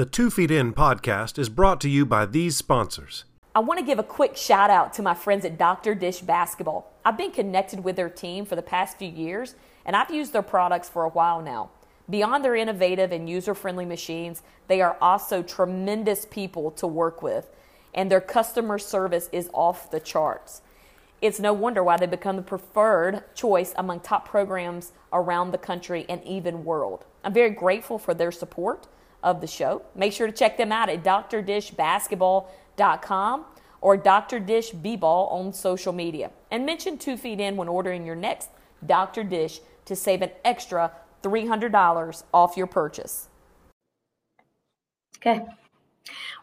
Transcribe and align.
The 0.00 0.06
Two 0.06 0.30
Feet 0.30 0.50
In 0.50 0.72
podcast 0.72 1.38
is 1.38 1.50
brought 1.50 1.78
to 1.82 1.88
you 1.90 2.06
by 2.06 2.24
these 2.24 2.56
sponsors. 2.56 3.26
I 3.54 3.58
want 3.58 3.80
to 3.80 3.84
give 3.84 3.98
a 3.98 4.02
quick 4.02 4.34
shout 4.34 4.70
out 4.70 4.94
to 4.94 5.02
my 5.02 5.12
friends 5.12 5.44
at 5.44 5.58
Dr. 5.58 5.94
Dish 5.94 6.20
Basketball. 6.20 6.90
I've 7.04 7.18
been 7.18 7.32
connected 7.32 7.84
with 7.84 7.96
their 7.96 8.08
team 8.08 8.46
for 8.46 8.56
the 8.56 8.62
past 8.62 8.96
few 8.96 9.10
years, 9.10 9.56
and 9.84 9.94
I've 9.94 10.10
used 10.10 10.32
their 10.32 10.40
products 10.40 10.88
for 10.88 11.04
a 11.04 11.10
while 11.10 11.42
now. 11.42 11.68
Beyond 12.08 12.42
their 12.42 12.56
innovative 12.56 13.12
and 13.12 13.28
user 13.28 13.54
friendly 13.54 13.84
machines, 13.84 14.42
they 14.68 14.80
are 14.80 14.96
also 15.02 15.42
tremendous 15.42 16.24
people 16.24 16.70
to 16.70 16.86
work 16.86 17.20
with, 17.20 17.50
and 17.92 18.10
their 18.10 18.22
customer 18.22 18.78
service 18.78 19.28
is 19.32 19.50
off 19.52 19.90
the 19.90 20.00
charts. 20.00 20.62
It's 21.20 21.40
no 21.40 21.52
wonder 21.52 21.84
why 21.84 21.98
they 21.98 22.06
become 22.06 22.36
the 22.36 22.42
preferred 22.42 23.22
choice 23.34 23.74
among 23.76 24.00
top 24.00 24.26
programs 24.26 24.92
around 25.12 25.50
the 25.50 25.58
country 25.58 26.06
and 26.08 26.24
even 26.24 26.64
world. 26.64 27.04
I'm 27.22 27.34
very 27.34 27.50
grateful 27.50 27.98
for 27.98 28.14
their 28.14 28.32
support 28.32 28.86
of 29.22 29.40
the 29.40 29.46
show. 29.46 29.82
Make 29.94 30.12
sure 30.12 30.26
to 30.26 30.32
check 30.32 30.56
them 30.56 30.72
out 30.72 30.88
at 30.88 31.04
drdishbasketball.com 31.04 33.44
or 33.80 33.96
Dr. 33.96 34.40
Dish 34.40 34.70
B-Ball 34.70 35.28
on 35.28 35.52
social 35.52 35.92
media. 35.92 36.32
And 36.50 36.66
mention 36.66 36.98
Two 36.98 37.16
Feet 37.16 37.38
In 37.40 37.56
when 37.56 37.68
ordering 37.68 38.04
your 38.04 38.16
next 38.16 38.50
Dr. 38.84 39.22
Dish 39.24 39.60
to 39.86 39.96
save 39.96 40.20
an 40.22 40.30
extra 40.44 40.92
$300 41.22 42.22
off 42.32 42.56
your 42.56 42.66
purchase. 42.66 43.28
Okay. 45.16 45.44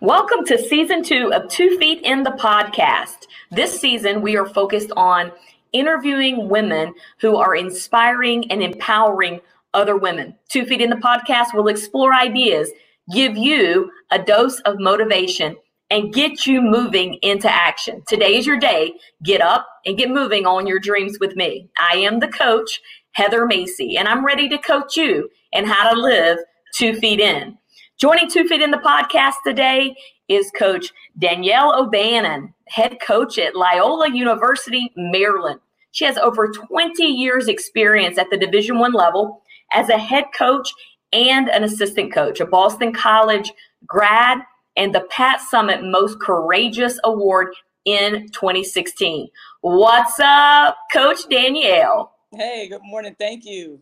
Welcome 0.02 0.46
to 0.46 0.58
season 0.58 1.04
two 1.04 1.34
of 1.34 1.50
Two 1.50 1.78
Feet 1.80 2.02
in 2.04 2.24
the 2.24 2.32
podcast. 2.32 3.26
This 3.50 3.80
season, 3.80 4.22
we 4.22 4.38
are 4.38 4.46
focused 4.46 4.92
on 4.96 5.32
interviewing 5.74 6.48
women 6.48 6.94
who 7.20 7.38
are 7.38 7.56
inspiring 7.56 8.52
and 8.52 8.62
empowering 8.62 9.42
other 9.78 9.96
women. 9.96 10.36
Two 10.50 10.66
Feet 10.66 10.82
in 10.82 10.90
the 10.90 10.96
podcast 10.98 11.54
will 11.54 11.68
explore 11.68 12.14
ideas, 12.14 12.72
give 13.14 13.38
you 13.38 13.92
a 14.12 14.20
dose 14.20 14.60
of 14.62 14.80
motivation, 14.80 15.56
and 15.90 16.14
get 16.14 16.46
you 16.46 16.62
moving 16.62 17.14
into 17.22 17.50
action. 17.50 18.04
Today 18.08 18.36
is 18.36 18.46
your 18.46 18.60
day. 18.60 18.94
Get 19.24 19.40
up 19.40 19.68
and 19.86 19.98
get 19.98 20.10
moving 20.10 20.46
on 20.46 20.68
your 20.68 20.80
dreams 20.80 21.18
with 21.20 21.36
me. 21.36 21.70
I 21.80 21.98
am 21.98 22.20
the 22.20 22.28
coach, 22.28 22.82
Heather 23.14 23.46
Macy, 23.46 23.98
and 23.98 24.08
I'm 24.08 24.26
ready 24.26 24.50
to 24.50 24.58
coach 24.58 24.98
you 24.98 25.30
in 25.54 25.66
how 25.66 25.94
to 25.94 26.00
live 26.00 26.40
two 26.76 26.96
feet 26.96 27.20
in. 27.20 27.58
Joining 28.00 28.30
Two 28.30 28.48
Feet 28.48 28.62
in 28.62 28.72
the 28.72 28.78
podcast 28.78 29.36
today 29.46 29.96
is 30.28 30.52
Coach 30.58 30.92
Danielle 31.18 31.74
O'Banion, 31.80 32.54
head 32.68 32.98
coach 33.06 33.40
at 33.40 33.56
Loyola 33.56 34.12
University, 34.12 34.92
Maryland. 34.96 35.60
She 35.92 36.06
has 36.06 36.18
over 36.18 36.50
20 36.50 37.04
years 37.04 37.48
experience 37.48 38.18
at 38.18 38.30
the 38.30 38.38
Division 38.38 38.78
One 38.78 38.94
level 38.94 39.42
as 39.74 39.90
a 39.90 39.98
head 39.98 40.26
coach 40.38 40.72
and 41.14 41.50
an 41.50 41.64
assistant 41.64 42.14
coach, 42.14 42.40
a 42.40 42.46
Boston 42.46 42.94
College 42.94 43.52
grad, 43.86 44.40
and 44.76 44.94
the 44.94 45.08
Pat 45.10 45.42
Summitt 45.52 45.90
Most 45.90 46.20
Courageous 46.20 47.00
Award 47.04 47.54
in 47.86 48.28
2016. 48.34 49.28
What's 49.62 50.20
up, 50.20 50.78
Coach 50.94 51.28
Danielle? 51.30 52.14
Hey, 52.36 52.68
good 52.68 52.82
morning. 52.84 53.16
Thank 53.18 53.46
you. 53.46 53.80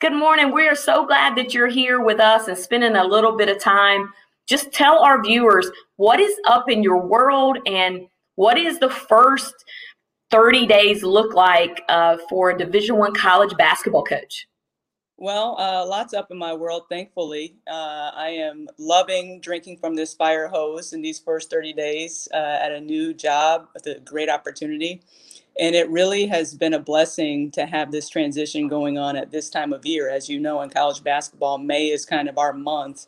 Good 0.00 0.14
morning. 0.14 0.54
We 0.54 0.66
are 0.66 0.74
so 0.74 1.04
glad 1.04 1.36
that 1.36 1.52
you're 1.52 1.68
here 1.68 2.00
with 2.00 2.20
us 2.20 2.48
and 2.48 2.56
spending 2.56 2.96
a 2.96 3.04
little 3.04 3.36
bit 3.36 3.48
of 3.48 3.58
time. 3.58 4.12
Just 4.46 4.72
tell 4.72 5.00
our 5.00 5.22
viewers 5.22 5.70
what 5.96 6.20
is 6.20 6.34
up 6.48 6.70
in 6.70 6.82
your 6.82 7.06
world 7.06 7.58
and 7.66 8.06
what 8.36 8.56
is 8.56 8.78
the 8.78 8.88
first 8.88 9.52
30 10.30 10.66
days 10.66 11.02
look 11.02 11.34
like 11.34 11.82
uh, 11.88 12.16
for 12.28 12.50
a 12.50 12.56
Division 12.58 12.96
One 12.96 13.12
college 13.12 13.54
basketball 13.58 14.04
coach? 14.04 14.46
Well, 15.20 15.56
uh, 15.60 15.86
lots 15.86 16.14
up 16.14 16.30
in 16.32 16.38
my 16.38 16.54
world, 16.54 16.84
thankfully. 16.90 17.56
Uh, 17.70 18.12
I 18.14 18.30
am 18.30 18.68
loving 18.78 19.40
drinking 19.42 19.78
from 19.78 19.96
this 19.96 20.14
fire 20.14 20.48
hose 20.48 20.94
in 20.94 21.02
these 21.02 21.20
first 21.20 21.50
30 21.50 21.74
days 21.74 22.28
uh, 22.34 22.38
at 22.62 22.72
a 22.72 22.80
new 22.80 23.14
job 23.14 23.68
with 23.74 23.86
a 23.86 24.00
great 24.00 24.30
opportunity. 24.30 25.02
And 25.60 25.74
it 25.74 25.90
really 25.90 26.26
has 26.28 26.54
been 26.54 26.74
a 26.74 26.80
blessing 26.80 27.50
to 27.52 27.66
have 27.66 27.92
this 27.92 28.08
transition 28.08 28.68
going 28.68 28.98
on 28.98 29.16
at 29.16 29.32
this 29.32 29.50
time 29.50 29.74
of 29.74 29.86
year. 29.86 30.10
As 30.10 30.28
you 30.30 30.40
know, 30.40 30.62
in 30.62 30.70
college 30.70 31.04
basketball, 31.04 31.58
May 31.58 31.88
is 31.88 32.06
kind 32.06 32.28
of 32.28 32.38
our 32.38 32.54
month 32.54 33.06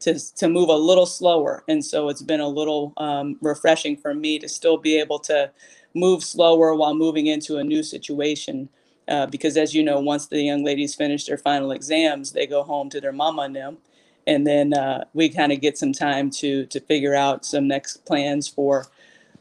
to, 0.00 0.18
to 0.36 0.48
move 0.48 0.70
a 0.70 0.76
little 0.76 1.06
slower. 1.06 1.64
And 1.68 1.84
so 1.84 2.08
it's 2.08 2.22
been 2.22 2.40
a 2.40 2.48
little 2.48 2.94
um, 2.98 3.38
refreshing 3.42 3.98
for 3.98 4.14
me 4.14 4.40
to 4.40 4.48
still 4.48 4.78
be 4.78 4.98
able 5.00 5.20
to 5.20 5.52
move 5.94 6.24
slower 6.24 6.74
while 6.76 6.94
moving 6.94 7.28
into 7.28 7.58
a 7.58 7.64
new 7.64 7.84
situation. 7.84 8.68
Uh, 9.08 9.26
because 9.26 9.56
as 9.56 9.74
you 9.74 9.82
know, 9.82 10.00
once 10.00 10.26
the 10.26 10.40
young 10.40 10.64
ladies 10.64 10.94
finish 10.94 11.24
their 11.26 11.38
final 11.38 11.72
exams, 11.72 12.32
they 12.32 12.46
go 12.46 12.62
home 12.62 12.88
to 12.90 13.00
their 13.00 13.12
mama 13.12 13.42
and 13.42 13.56
them, 13.56 13.78
and 14.26 14.46
then 14.46 14.72
uh, 14.74 15.04
we 15.12 15.28
kind 15.28 15.52
of 15.52 15.60
get 15.60 15.76
some 15.76 15.92
time 15.92 16.30
to 16.30 16.66
to 16.66 16.80
figure 16.80 17.14
out 17.14 17.44
some 17.44 17.66
next 17.66 18.04
plans 18.04 18.46
for 18.46 18.86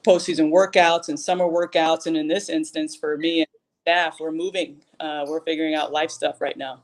postseason 0.04 0.52
workouts 0.52 1.10
and 1.10 1.20
summer 1.20 1.46
workouts. 1.46 2.08
And 2.08 2.18
in 2.18 2.28
this 2.28 2.50
instance, 2.50 2.96
for 2.96 3.18
me 3.18 3.42
and 3.42 3.48
staff, 3.84 4.18
we're 4.20 4.32
moving, 4.32 4.78
uh, 5.00 5.26
we're 5.28 5.42
figuring 5.42 5.76
out 5.76 5.92
life 5.92 6.10
stuff 6.12 6.42
right 6.42 6.58
now, 6.58 6.82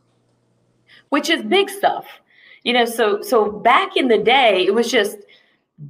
which 1.10 1.30
is 1.30 1.42
big 1.44 1.70
stuff. 1.70 2.06
You 2.64 2.74
know, 2.74 2.86
so 2.86 3.22
so 3.22 3.52
back 3.52 3.98
in 3.98 4.08
the 4.08 4.18
day, 4.18 4.66
it 4.66 4.74
was 4.74 4.92
just 4.92 5.18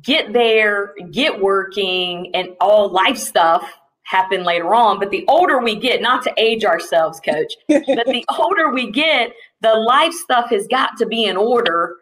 get 0.01 0.31
there, 0.31 0.93
get 1.11 1.41
working, 1.41 2.33
and 2.33 2.55
all 2.61 2.89
life 2.89 3.17
stuff 3.17 3.69
happen 4.07 4.43
later 4.43 4.73
on. 4.73 4.99
But 4.99 5.11
the 5.11 5.25
older 5.27 5.59
we 5.59 5.75
get, 5.75 6.01
not 6.01 6.23
to 6.23 6.33
age 6.37 6.63
ourselves, 6.63 7.19
coach, 7.19 7.53
but 7.67 8.05
the 8.07 8.25
older 8.37 8.71
we 8.71 8.89
get, 8.89 9.33
the 9.61 9.73
life 9.73 10.13
stuff 10.13 10.49
has 10.49 10.65
got 10.67 10.97
to 10.97 11.05
be 11.05 11.25
in 11.25 11.35
order, 11.35 11.97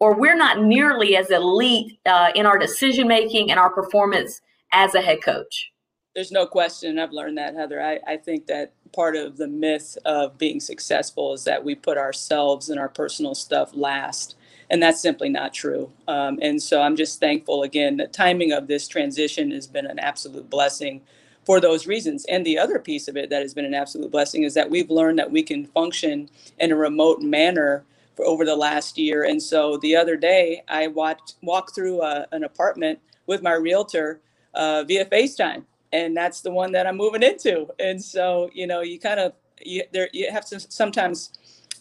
or 0.00 0.18
we're 0.18 0.36
not 0.36 0.62
nearly 0.62 1.16
as 1.16 1.30
elite 1.30 1.98
uh, 2.06 2.30
in 2.34 2.44
our 2.44 2.58
decision 2.58 3.06
making 3.06 3.50
and 3.50 3.60
our 3.60 3.70
performance 3.70 4.40
as 4.72 4.96
a 4.96 5.00
head 5.00 5.22
coach. 5.22 5.70
There's 6.16 6.32
no 6.32 6.44
question. 6.44 6.98
I've 6.98 7.12
learned 7.12 7.38
that, 7.38 7.54
Heather. 7.54 7.80
I, 7.80 8.00
I 8.06 8.16
think 8.16 8.46
that 8.46 8.72
part 8.92 9.14
of 9.14 9.36
the 9.36 9.48
myth 9.48 9.96
of 10.04 10.36
being 10.36 10.58
successful 10.58 11.34
is 11.34 11.44
that 11.44 11.64
we 11.64 11.76
put 11.76 11.98
ourselves 11.98 12.68
and 12.68 12.80
our 12.80 12.88
personal 12.88 13.34
stuff 13.34 13.70
last 13.74 14.36
and 14.70 14.82
that's 14.82 15.00
simply 15.00 15.28
not 15.28 15.52
true. 15.52 15.92
Um, 16.08 16.38
and 16.40 16.60
so 16.60 16.80
I'm 16.80 16.96
just 16.96 17.20
thankful 17.20 17.62
again. 17.64 17.98
The 17.98 18.06
timing 18.06 18.52
of 18.52 18.66
this 18.66 18.88
transition 18.88 19.50
has 19.50 19.66
been 19.66 19.86
an 19.86 19.98
absolute 19.98 20.48
blessing 20.48 21.02
for 21.44 21.60
those 21.60 21.86
reasons. 21.86 22.24
And 22.26 22.44
the 22.44 22.58
other 22.58 22.78
piece 22.78 23.08
of 23.08 23.16
it 23.16 23.30
that 23.30 23.42
has 23.42 23.54
been 23.54 23.64
an 23.64 23.74
absolute 23.74 24.10
blessing 24.10 24.44
is 24.44 24.54
that 24.54 24.70
we've 24.70 24.90
learned 24.90 25.18
that 25.18 25.30
we 25.30 25.42
can 25.42 25.66
function 25.66 26.28
in 26.58 26.72
a 26.72 26.76
remote 26.76 27.20
manner 27.22 27.84
for 28.16 28.24
over 28.24 28.44
the 28.44 28.56
last 28.56 28.98
year. 28.98 29.24
And 29.24 29.42
so 29.42 29.76
the 29.78 29.96
other 29.96 30.16
day, 30.16 30.62
I 30.68 30.86
watched 30.88 31.34
walked 31.42 31.74
through 31.74 32.00
a, 32.02 32.04
uh, 32.04 32.24
an 32.32 32.44
apartment 32.44 33.00
with 33.26 33.42
my 33.42 33.52
realtor 33.52 34.20
uh, 34.54 34.84
via 34.84 35.04
FaceTime, 35.06 35.64
and 35.92 36.16
that's 36.16 36.40
the 36.40 36.50
one 36.50 36.72
that 36.72 36.86
I'm 36.86 36.96
moving 36.96 37.22
into. 37.22 37.68
And 37.78 38.02
so 38.02 38.50
you 38.54 38.66
know, 38.66 38.80
you 38.82 38.98
kind 38.98 39.20
of 39.20 39.32
you 39.60 39.82
there 39.92 40.08
you 40.12 40.30
have 40.30 40.46
to 40.46 40.60
sometimes 40.60 41.30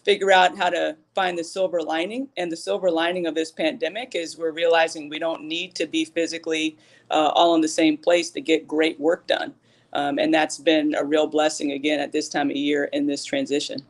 figure 0.04 0.32
out 0.32 0.58
how 0.58 0.70
to 0.70 0.98
find 1.16 1.38
the 1.38 1.44
silver 1.44 1.82
lining. 1.82 2.28
And 2.38 2.52
the 2.52 2.58
silver 2.58 2.92
lining 2.92 3.26
of 3.26 3.36
this 3.36 3.52
pandemic 3.52 4.16
is 4.16 4.38
we're 4.38 4.52
realizing 4.52 5.10
we 5.10 5.20
don't 5.20 5.44
need 5.44 5.76
to 5.76 5.86
be 5.86 6.06
physically 6.06 6.78
uh, 7.10 7.32
all 7.34 7.56
in 7.56 7.62
the 7.62 7.68
same 7.68 7.98
place 7.98 8.30
to 8.32 8.42
get 8.42 8.68
great 8.68 9.00
work 9.00 9.28
done. 9.28 9.54
Um, 9.94 10.18
and 10.18 10.34
that's 10.34 10.58
been 10.58 10.96
a 10.96 11.04
real 11.04 11.28
blessing 11.28 11.72
again 11.72 12.00
at 12.00 12.12
this 12.12 12.28
time 12.28 12.50
of 12.50 12.56
year 12.56 12.86
in 12.86 13.06
this 13.06 13.24
transition. 13.24 13.84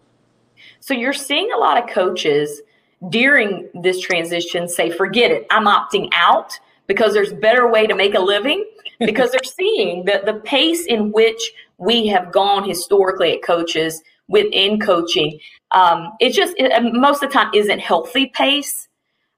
So 0.80 0.94
you're 0.94 1.14
seeing 1.14 1.50
a 1.52 1.58
lot 1.58 1.82
of 1.82 1.90
coaches 1.90 2.62
during 3.10 3.70
this 3.74 4.00
transition 4.00 4.68
say, 4.68 4.92
forget 4.92 5.32
it, 5.32 5.48
I'm 5.50 5.66
opting 5.66 6.10
out 6.14 6.60
because 6.88 7.14
there's 7.14 7.34
better 7.34 7.70
way 7.70 7.88
to 7.88 7.96
make 7.96 8.16
a 8.16 8.20
living 8.20 8.66
because 9.00 9.32
they're 9.32 9.40
seeing 9.46 10.06
the, 10.06 10.22
the 10.26 10.36
pace 10.42 10.86
in 10.86 11.12
which 11.12 11.54
we 11.78 12.08
have 12.08 12.32
gone 12.32 12.68
historically 12.68 13.34
at 13.34 13.42
coaches 13.42 14.02
within 14.28 14.80
coaching. 14.80 15.40
Um, 15.72 16.12
it 16.20 16.32
just 16.32 16.54
it, 16.58 16.72
most 16.94 17.24
of 17.24 17.30
the 17.30 17.34
time 17.34 17.52
isn't 17.54 17.80
healthy 17.80 18.32
pace, 18.34 18.88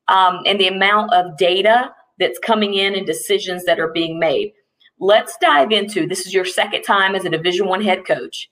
um, 0.08 0.42
and 0.46 0.60
the 0.60 0.68
amount 0.68 1.14
of 1.14 1.38
data 1.38 1.94
that's 2.20 2.40
coming 2.40 2.74
in 2.74 2.96
and 2.96 3.06
decisions 3.06 3.66
that 3.66 3.80
are 3.80 3.92
being 3.92 4.20
made. 4.20 4.54
Let's 5.00 5.38
dive 5.42 5.72
into 5.72 6.08
this 6.08 6.26
is 6.26 6.34
your 6.34 6.46
second 6.46 6.84
time 6.84 7.16
as 7.16 7.26
a 7.26 7.30
Division 7.30 7.68
One 7.68 7.82
head 7.82 8.06
coach. 8.06 8.50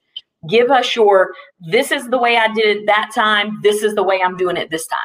Give 0.49 0.71
us 0.71 0.95
your 0.95 1.33
this 1.59 1.91
is 1.91 2.09
the 2.09 2.17
way 2.17 2.37
I 2.37 2.53
did 2.53 2.77
it 2.77 2.85
that 2.87 3.11
time. 3.15 3.59
This 3.63 3.83
is 3.83 3.95
the 3.95 4.03
way 4.03 4.21
I'm 4.23 4.35
doing 4.35 4.57
it 4.57 4.69
this 4.69 4.87
time. 4.87 4.99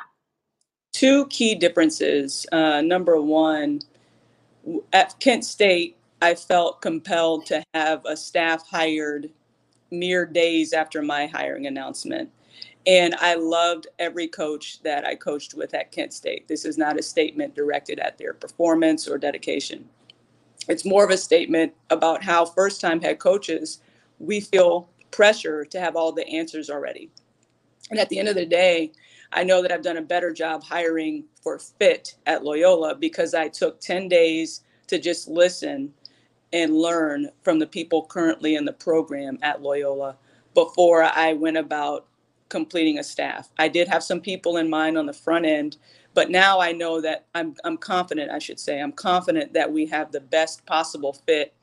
Two 0.92 1.26
key 1.26 1.54
differences. 1.54 2.44
Uh, 2.50 2.80
number 2.80 3.20
one, 3.20 3.80
at 4.92 5.18
Kent 5.20 5.44
State, 5.44 5.96
I 6.20 6.34
felt 6.34 6.82
compelled 6.82 7.46
to 7.46 7.62
have 7.74 8.04
a 8.04 8.16
staff 8.16 8.66
hired 8.68 9.30
mere 9.90 10.26
days 10.26 10.72
after 10.72 11.02
my 11.02 11.26
hiring 11.26 11.66
announcement. 11.66 12.30
And 12.86 13.14
I 13.16 13.34
loved 13.34 13.86
every 13.98 14.28
coach 14.28 14.82
that 14.82 15.04
I 15.04 15.14
coached 15.14 15.54
with 15.54 15.74
at 15.74 15.92
Kent 15.92 16.12
State. 16.12 16.48
This 16.48 16.64
is 16.64 16.78
not 16.78 16.98
a 16.98 17.02
statement 17.02 17.54
directed 17.54 17.98
at 17.98 18.16
their 18.16 18.32
performance 18.32 19.06
or 19.06 19.18
dedication. 19.18 19.88
It's 20.68 20.84
more 20.84 21.04
of 21.04 21.10
a 21.10 21.16
statement 21.16 21.74
about 21.90 22.22
how 22.22 22.44
first 22.44 22.80
time 22.80 23.00
head 23.00 23.18
coaches, 23.18 23.80
we 24.18 24.40
feel 24.40 24.88
pressure 25.10 25.64
to 25.64 25.80
have 25.80 25.96
all 25.96 26.12
the 26.12 26.26
answers 26.28 26.70
already. 26.70 27.10
And 27.90 27.98
at 27.98 28.08
the 28.08 28.18
end 28.18 28.28
of 28.28 28.34
the 28.34 28.46
day, 28.46 28.92
I 29.32 29.44
know 29.44 29.62
that 29.62 29.72
I've 29.72 29.82
done 29.82 29.96
a 29.98 30.02
better 30.02 30.32
job 30.32 30.62
hiring 30.62 31.24
for 31.42 31.58
fit 31.58 32.16
at 32.26 32.44
Loyola 32.44 32.94
because 32.94 33.34
I 33.34 33.48
took 33.48 33.80
10 33.80 34.08
days 34.08 34.62
to 34.86 34.98
just 34.98 35.28
listen 35.28 35.92
and 36.52 36.76
learn 36.76 37.30
from 37.42 37.58
the 37.58 37.66
people 37.66 38.04
currently 38.06 38.56
in 38.56 38.64
the 38.64 38.72
program 38.72 39.38
at 39.42 39.62
Loyola 39.62 40.16
before 40.54 41.04
I 41.04 41.34
went 41.34 41.58
about 41.58 42.06
completing 42.48 42.98
a 42.98 43.04
staff. 43.04 43.50
I 43.58 43.68
did 43.68 43.88
have 43.88 44.04
some 44.04 44.20
people 44.20 44.58
in 44.58 44.70
mind 44.70 44.98
on 44.98 45.06
the 45.06 45.12
front 45.12 45.46
end, 45.46 45.78
but 46.14 46.30
now 46.30 46.60
I 46.60 46.72
know 46.72 47.00
that 47.02 47.26
I'm, 47.34 47.54
I'm 47.64 47.76
confident, 47.78 48.30
I 48.30 48.38
should 48.40 48.60
say, 48.60 48.80
I'm 48.80 48.92
confident 48.92 49.52
that 49.54 49.72
we 49.72 49.86
have 49.86 50.12
the 50.12 50.20
best 50.20 50.66
possible 50.66 51.14
fit 51.26 51.54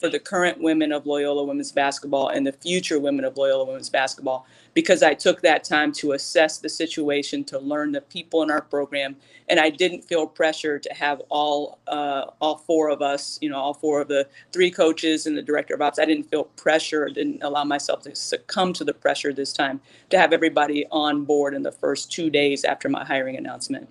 for 0.00 0.08
the 0.08 0.18
current 0.18 0.60
women 0.60 0.92
of 0.92 1.06
Loyola 1.06 1.44
women's 1.44 1.72
basketball 1.72 2.28
and 2.28 2.46
the 2.46 2.52
future 2.52 2.98
women 2.98 3.24
of 3.24 3.36
Loyola 3.36 3.66
women's 3.66 3.90
basketball 3.90 4.46
because 4.74 5.02
I 5.02 5.14
took 5.14 5.42
that 5.42 5.64
time 5.64 5.92
to 5.94 6.12
assess 6.12 6.58
the 6.58 6.68
situation, 6.68 7.44
to 7.44 7.58
learn 7.58 7.92
the 7.92 8.00
people 8.00 8.42
in 8.42 8.50
our 8.50 8.62
program, 8.62 9.16
and 9.48 9.58
I 9.58 9.68
didn't 9.70 10.02
feel 10.02 10.26
pressure 10.26 10.78
to 10.78 10.94
have 10.94 11.20
all 11.28 11.80
uh, 11.88 12.26
all 12.40 12.58
four 12.58 12.88
of 12.88 13.02
us, 13.02 13.38
you 13.42 13.50
know, 13.50 13.58
all 13.58 13.74
four 13.74 14.00
of 14.00 14.08
the 14.08 14.28
three 14.52 14.70
coaches 14.70 15.26
and 15.26 15.36
the 15.36 15.42
director 15.42 15.74
of 15.74 15.82
ops. 15.82 15.98
I 15.98 16.04
didn't 16.04 16.30
feel 16.30 16.44
pressure, 16.44 17.08
didn't 17.08 17.42
allow 17.42 17.64
myself 17.64 18.02
to 18.02 18.14
succumb 18.14 18.72
to 18.74 18.84
the 18.84 18.94
pressure 18.94 19.32
this 19.32 19.52
time 19.52 19.80
to 20.10 20.18
have 20.18 20.32
everybody 20.32 20.86
on 20.90 21.24
board 21.24 21.54
in 21.54 21.62
the 21.62 21.72
first 21.72 22.12
two 22.12 22.30
days 22.30 22.64
after 22.64 22.88
my 22.88 23.04
hiring 23.04 23.36
announcement. 23.36 23.88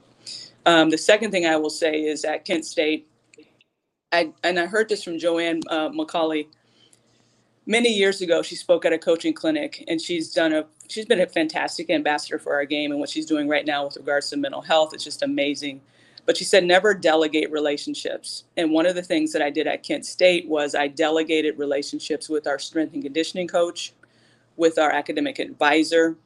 Um, 0.66 0.90
the 0.90 0.98
second 0.98 1.32
thing 1.32 1.46
I 1.46 1.56
will 1.58 1.70
say 1.70 2.04
is 2.04 2.24
at 2.24 2.46
Kent 2.46 2.66
State, 2.66 3.09
I, 4.12 4.32
and 4.44 4.60
I 4.60 4.66
heard 4.66 4.90
this 4.90 5.04
from 5.04 5.20
Joanne 5.20 5.62
uh, 5.70 5.90
McCallie 5.90 6.48
many 7.66 7.90
years 7.90 8.22
ago. 8.22 8.42
She 8.42 8.56
spoke 8.56 8.86
at 8.86 8.94
a 8.94 8.98
coaching 8.98 9.34
clinic, 9.34 9.84
and 9.88 10.02
she's 10.02 10.34
done 10.34 10.54
a 10.54 10.66
she's 10.88 11.06
been 11.06 11.22
a 11.22 11.28
fantastic 11.28 11.90
ambassador 11.90 12.40
for 12.40 12.54
our 12.54 12.66
game, 12.66 12.92
and 12.92 13.00
what 13.00 13.10
she's 13.10 13.26
doing 13.26 13.48
right 13.48 13.66
now 13.66 13.86
with 13.86 13.98
regards 13.98 14.30
to 14.32 14.38
mental 14.38 14.62
health 14.62 14.96
is 14.96 15.04
just 15.04 15.22
amazing. 15.24 15.82
But 16.26 16.38
she 16.38 16.44
said 16.44 16.64
never 16.64 16.94
delegate 16.94 17.52
relationships. 17.52 18.44
And 18.58 18.72
one 18.72 18.86
of 18.86 18.96
the 18.96 19.02
things 19.02 19.32
that 19.34 19.42
I 19.42 19.50
did 19.50 19.68
at 19.68 19.84
Kent 19.84 20.06
State 20.06 20.48
was 20.48 20.76
I 20.76 20.88
delegated 20.88 21.58
relationships 21.58 22.30
with 22.30 22.46
our 22.46 22.60
strength 22.60 22.94
and 22.94 23.04
conditioning 23.04 23.48
coach, 23.48 23.94
with 24.58 24.78
our 24.78 24.92
academic 24.92 25.40
advisor, 25.40 26.18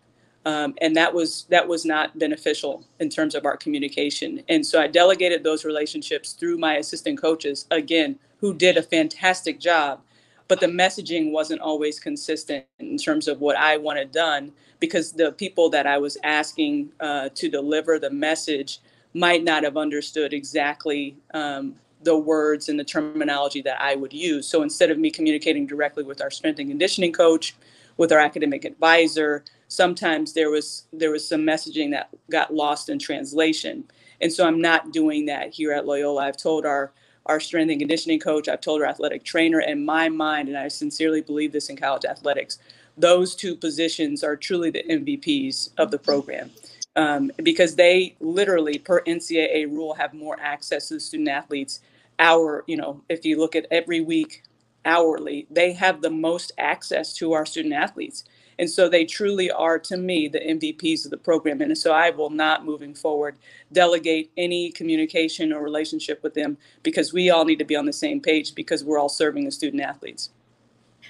um, 0.46 0.76
and 0.82 0.96
that 0.96 1.14
was 1.14 1.46
that 1.50 1.68
was 1.68 1.86
not 1.86 2.18
beneficial 2.20 2.84
in 3.00 3.10
terms 3.10 3.36
of 3.36 3.46
our 3.46 3.58
communication. 3.58 4.42
And 4.50 4.66
so 4.66 4.82
i 4.82 4.88
delegated 4.88 5.44
those 5.44 5.66
relationships 5.66 6.34
through 6.34 6.58
my 6.58 6.78
assistant 6.78 7.20
coaches 7.20 7.66
again 7.72 8.18
who 8.40 8.54
did 8.54 8.78
a 8.78 8.84
fantastic 8.84 9.60
job 9.60 10.02
but 10.48 10.60
the 10.60 10.68
messaging 10.68 11.32
wasn't 11.32 11.62
always 11.62 12.00
consistent 12.00 12.66
in 12.80 12.98
terms 12.98 13.28
of 13.28 13.42
what 13.42 13.56
i 13.56 13.78
wanted 13.78 14.12
done 14.12 14.52
because 14.80 15.12
the 15.14 15.32
people 15.32 15.70
that 15.70 15.88
i 15.88 15.98
was 15.98 16.18
asking 16.24 16.92
uh, 17.00 17.30
to 17.34 17.50
deliver 17.50 17.98
the 17.98 18.10
message 18.10 18.80
might 19.14 19.44
not 19.44 19.64
have 19.64 19.78
understood 19.78 20.34
exactly 20.34 21.16
um, 21.34 21.76
the 22.04 22.18
words 22.18 22.70
and 22.70 22.80
the 22.80 22.84
terminology 22.84 23.62
that 23.62 23.80
i 23.82 23.96
would 23.96 24.14
use. 24.14 24.48
So 24.48 24.62
instead 24.62 24.92
of 24.92 24.98
me 24.98 25.10
communicating 25.10 25.66
directly 25.66 26.04
with 26.04 26.22
our 26.22 26.32
strength 26.32 26.60
and 26.60 26.70
conditioning 26.70 27.14
coach 27.14 27.56
with 27.98 28.12
our 28.12 28.20
academic 28.20 28.66
advisor 28.66 29.44
sometimes 29.74 30.34
there 30.34 30.52
was 30.52 30.86
there 30.94 31.12
was 31.12 31.28
some 31.28 31.42
messaging 31.42 31.92
that 31.92 32.10
got 32.32 32.54
lost 32.54 32.90
in 32.90 33.00
translation. 33.00 33.86
And 34.22 34.32
so 34.32 34.48
i'm 34.48 34.62
not 34.62 34.94
doing 34.94 35.26
that 35.28 35.54
here 35.54 35.74
at 35.74 35.86
loyola. 35.86 36.24
I've 36.26 36.38
told 36.38 36.66
our 36.66 36.92
our 37.26 37.40
strength 37.40 37.72
and 37.72 37.80
conditioning 37.80 38.20
coach 38.20 38.50
i've 38.50 38.62
told 38.62 38.82
our 38.82 38.88
athletic 38.88 39.24
trainer 39.24 39.62
in 39.62 39.86
my 39.86 40.10
mind 40.10 40.50
and 40.50 40.58
i 40.58 40.68
sincerely 40.68 41.22
believe 41.22 41.54
this 41.54 41.70
in 41.70 41.78
college 41.78 42.06
athletics 42.06 42.60
those 42.98 43.36
two 43.36 43.56
positions 43.56 44.24
are 44.24 44.36
truly 44.36 44.70
the 44.70 44.84
mvps 44.90 45.70
of 45.78 45.92
the 45.92 46.00
program. 46.00 46.52
Um, 46.96 47.32
because 47.42 47.76
they 47.76 48.16
literally 48.20 48.78
per 48.78 49.02
ncaa 49.04 49.66
rule 49.72 49.96
have 49.96 50.14
more 50.14 50.40
access 50.40 50.90
to 50.90 50.96
the 50.96 51.00
student 51.00 51.30
athletes 51.30 51.82
our 52.20 52.64
you 52.68 52.78
know 52.78 53.02
if 53.10 53.26
you 53.26 53.40
look 53.40 53.56
at 53.56 53.66
every 53.72 54.02
week 54.02 54.44
hourly 54.86 55.48
they 55.50 55.74
have 55.74 56.02
the 56.02 56.12
most 56.12 56.52
access 56.60 57.14
to 57.14 57.34
our 57.34 57.48
student 57.48 57.74
athletes 57.74 58.26
and 58.60 58.70
so 58.70 58.88
they 58.88 59.06
truly 59.06 59.52
are, 59.52 59.80
to 59.80 59.98
me, 59.98 60.28
the 60.28 60.40
MVPs 60.40 61.06
of 61.06 61.12
the 61.12 61.18
program. 61.18 61.62
And 61.62 61.78
so 61.78 61.92
I 61.92 62.10
will 62.10 62.30
not, 62.30 62.66
moving 62.66 62.94
forward, 62.94 63.36
delegate 63.72 64.32
any 64.38 64.72
communication 64.72 65.52
or 65.52 65.64
relationship 65.64 66.22
with 66.24 66.34
them 66.34 66.58
because 66.84 67.14
we 67.14 67.30
all 67.30 67.46
need 67.46 67.60
to 67.60 67.66
be 67.66 67.76
on 67.76 67.86
the 67.86 67.94
same 67.94 68.20
page 68.20 68.56
because 68.56 68.84
we're 68.84 69.00
all 69.00 69.10
serving 69.10 69.46
the 69.46 69.52
student 69.52 69.82
athletes. 69.82 70.30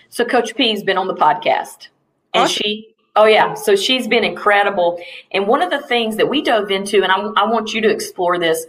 So 0.09 0.23
Coach 0.23 0.55
P's 0.55 0.83
been 0.83 0.97
on 0.97 1.07
the 1.07 1.15
podcast. 1.15 1.87
And 2.33 2.45
awesome. 2.45 2.61
she, 2.63 2.95
oh, 3.15 3.25
yeah. 3.25 3.53
So 3.53 3.75
she's 3.75 4.07
been 4.07 4.23
incredible. 4.23 4.99
And 5.31 5.47
one 5.47 5.61
of 5.61 5.69
the 5.69 5.81
things 5.81 6.17
that 6.17 6.29
we 6.29 6.41
dove 6.41 6.71
into, 6.71 7.03
and 7.03 7.11
I, 7.11 7.17
I 7.43 7.49
want 7.49 7.73
you 7.73 7.81
to 7.81 7.89
explore 7.89 8.39
this, 8.39 8.65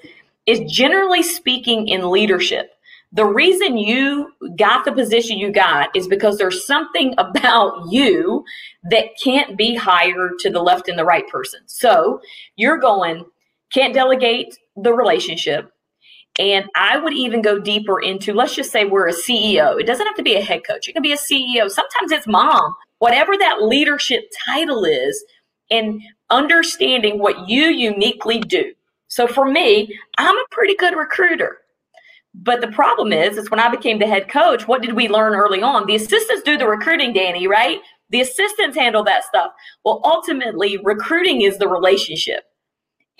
is 0.46 0.60
generally 0.70 1.22
speaking 1.22 1.88
in 1.88 2.10
leadership 2.10 2.73
the 3.14 3.24
reason 3.24 3.78
you 3.78 4.32
got 4.58 4.84
the 4.84 4.92
position 4.92 5.38
you 5.38 5.52
got 5.52 5.94
is 5.94 6.08
because 6.08 6.36
there's 6.36 6.66
something 6.66 7.14
about 7.18 7.90
you 7.90 8.44
that 8.90 9.06
can't 9.22 9.56
be 9.56 9.74
hired 9.74 10.32
to 10.40 10.50
the 10.50 10.60
left 10.60 10.88
and 10.88 10.98
the 10.98 11.04
right 11.04 11.26
person. 11.28 11.60
So 11.66 12.20
you're 12.56 12.78
going, 12.78 13.24
can't 13.72 13.94
delegate 13.94 14.58
the 14.76 14.92
relationship. 14.92 15.70
And 16.38 16.66
I 16.74 16.98
would 16.98 17.14
even 17.14 17.42
go 17.42 17.60
deeper 17.60 18.00
into, 18.00 18.34
let's 18.34 18.56
just 18.56 18.72
say 18.72 18.84
we're 18.84 19.08
a 19.08 19.12
CEO. 19.12 19.80
It 19.80 19.86
doesn't 19.86 20.06
have 20.06 20.16
to 20.16 20.22
be 20.22 20.34
a 20.34 20.42
head 20.42 20.62
coach, 20.66 20.88
it 20.88 20.92
can 20.92 21.02
be 21.02 21.12
a 21.12 21.16
CEO. 21.16 21.70
Sometimes 21.70 22.10
it's 22.10 22.26
mom, 22.26 22.74
whatever 22.98 23.36
that 23.38 23.62
leadership 23.62 24.24
title 24.44 24.84
is, 24.84 25.24
and 25.70 26.02
understanding 26.30 27.20
what 27.20 27.48
you 27.48 27.66
uniquely 27.66 28.40
do. 28.40 28.72
So 29.06 29.28
for 29.28 29.44
me, 29.48 29.96
I'm 30.18 30.36
a 30.36 30.44
pretty 30.50 30.74
good 30.74 30.96
recruiter. 30.96 31.58
But 32.34 32.60
the 32.60 32.68
problem 32.68 33.12
is, 33.12 33.38
is 33.38 33.50
when 33.50 33.60
I 33.60 33.68
became 33.68 33.98
the 33.98 34.06
head 34.06 34.28
coach, 34.28 34.66
what 34.66 34.82
did 34.82 34.94
we 34.94 35.08
learn 35.08 35.34
early 35.34 35.62
on? 35.62 35.86
The 35.86 35.94
assistants 35.94 36.42
do 36.42 36.58
the 36.58 36.66
recruiting, 36.66 37.12
Danny, 37.12 37.46
right? 37.46 37.80
The 38.10 38.20
assistants 38.20 38.76
handle 38.76 39.04
that 39.04 39.24
stuff. 39.24 39.52
Well, 39.84 40.00
ultimately, 40.04 40.78
recruiting 40.82 41.42
is 41.42 41.58
the 41.58 41.68
relationship. 41.68 42.44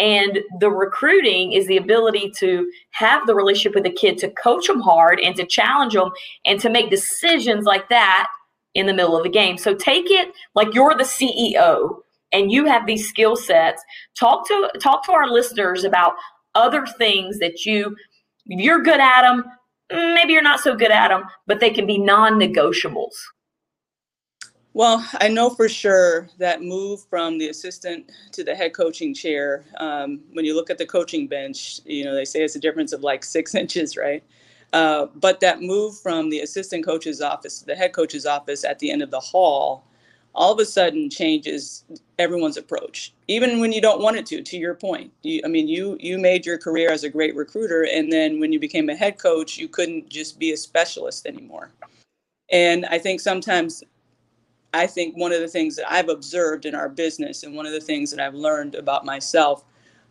And 0.00 0.40
the 0.58 0.70
recruiting 0.70 1.52
is 1.52 1.68
the 1.68 1.76
ability 1.76 2.32
to 2.38 2.68
have 2.90 3.26
the 3.26 3.34
relationship 3.34 3.74
with 3.74 3.84
the 3.84 3.92
kid, 3.92 4.18
to 4.18 4.30
coach 4.30 4.66
them 4.66 4.80
hard 4.80 5.20
and 5.20 5.36
to 5.36 5.46
challenge 5.46 5.94
them 5.94 6.10
and 6.44 6.58
to 6.60 6.68
make 6.68 6.90
decisions 6.90 7.64
like 7.64 7.88
that 7.90 8.26
in 8.74 8.86
the 8.86 8.94
middle 8.94 9.16
of 9.16 9.22
the 9.22 9.30
game. 9.30 9.56
So 9.56 9.74
take 9.74 10.10
it 10.10 10.32
like 10.56 10.74
you're 10.74 10.96
the 10.96 11.04
CEO 11.04 11.98
and 12.32 12.50
you 12.50 12.66
have 12.66 12.86
these 12.86 13.08
skill 13.08 13.36
sets. 13.36 13.84
Talk 14.18 14.48
to 14.48 14.70
talk 14.80 15.04
to 15.06 15.12
our 15.12 15.28
listeners 15.28 15.84
about 15.84 16.14
other 16.56 16.86
things 16.86 17.38
that 17.38 17.64
you 17.64 17.94
you're 18.46 18.82
good 18.82 19.00
at 19.00 19.22
them. 19.22 19.44
Maybe 19.90 20.32
you're 20.32 20.42
not 20.42 20.60
so 20.60 20.74
good 20.74 20.90
at 20.90 21.08
them, 21.08 21.24
but 21.46 21.60
they 21.60 21.70
can 21.70 21.86
be 21.86 21.98
non 21.98 22.34
negotiables. 22.34 23.14
Well, 24.72 25.08
I 25.20 25.28
know 25.28 25.50
for 25.50 25.68
sure 25.68 26.28
that 26.38 26.62
move 26.62 27.04
from 27.08 27.38
the 27.38 27.48
assistant 27.48 28.10
to 28.32 28.42
the 28.42 28.56
head 28.56 28.74
coaching 28.74 29.14
chair, 29.14 29.64
um, 29.78 30.20
when 30.32 30.44
you 30.44 30.56
look 30.56 30.68
at 30.68 30.78
the 30.78 30.86
coaching 30.86 31.28
bench, 31.28 31.80
you 31.84 32.04
know, 32.04 32.12
they 32.12 32.24
say 32.24 32.42
it's 32.42 32.56
a 32.56 32.60
difference 32.60 32.92
of 32.92 33.02
like 33.02 33.22
six 33.22 33.54
inches, 33.54 33.96
right? 33.96 34.24
Uh, 34.72 35.06
but 35.14 35.38
that 35.38 35.62
move 35.62 35.96
from 36.00 36.28
the 36.28 36.40
assistant 36.40 36.84
coach's 36.84 37.20
office 37.20 37.60
to 37.60 37.66
the 37.66 37.76
head 37.76 37.92
coach's 37.92 38.26
office 38.26 38.64
at 38.64 38.80
the 38.80 38.90
end 38.90 39.02
of 39.02 39.12
the 39.12 39.20
hall 39.20 39.84
all 40.34 40.52
of 40.52 40.58
a 40.58 40.64
sudden 40.64 41.08
changes 41.10 41.84
everyone's 42.18 42.56
approach 42.56 43.12
even 43.28 43.60
when 43.60 43.72
you 43.72 43.80
don't 43.80 44.02
want 44.02 44.16
it 44.16 44.26
to 44.26 44.42
to 44.42 44.58
your 44.58 44.74
point. 44.74 45.12
You, 45.22 45.42
i 45.44 45.48
mean 45.48 45.68
you 45.68 45.96
you 46.00 46.18
made 46.18 46.46
your 46.46 46.58
career 46.58 46.90
as 46.90 47.04
a 47.04 47.10
great 47.10 47.34
recruiter 47.36 47.84
and 47.84 48.12
then 48.12 48.40
when 48.40 48.52
you 48.52 48.60
became 48.60 48.88
a 48.88 48.96
head 48.96 49.18
coach 49.18 49.58
you 49.58 49.68
couldn't 49.68 50.08
just 50.08 50.38
be 50.38 50.52
a 50.52 50.56
specialist 50.56 51.26
anymore. 51.26 51.70
And 52.50 52.86
i 52.86 52.98
think 52.98 53.20
sometimes 53.20 53.84
i 54.74 54.86
think 54.86 55.16
one 55.16 55.32
of 55.32 55.40
the 55.40 55.48
things 55.48 55.76
that 55.76 55.90
i've 55.92 56.08
observed 56.08 56.66
in 56.66 56.74
our 56.74 56.88
business 56.88 57.42
and 57.44 57.54
one 57.54 57.66
of 57.66 57.72
the 57.72 57.80
things 57.80 58.10
that 58.10 58.20
i've 58.20 58.34
learned 58.34 58.74
about 58.74 59.04
myself 59.04 59.64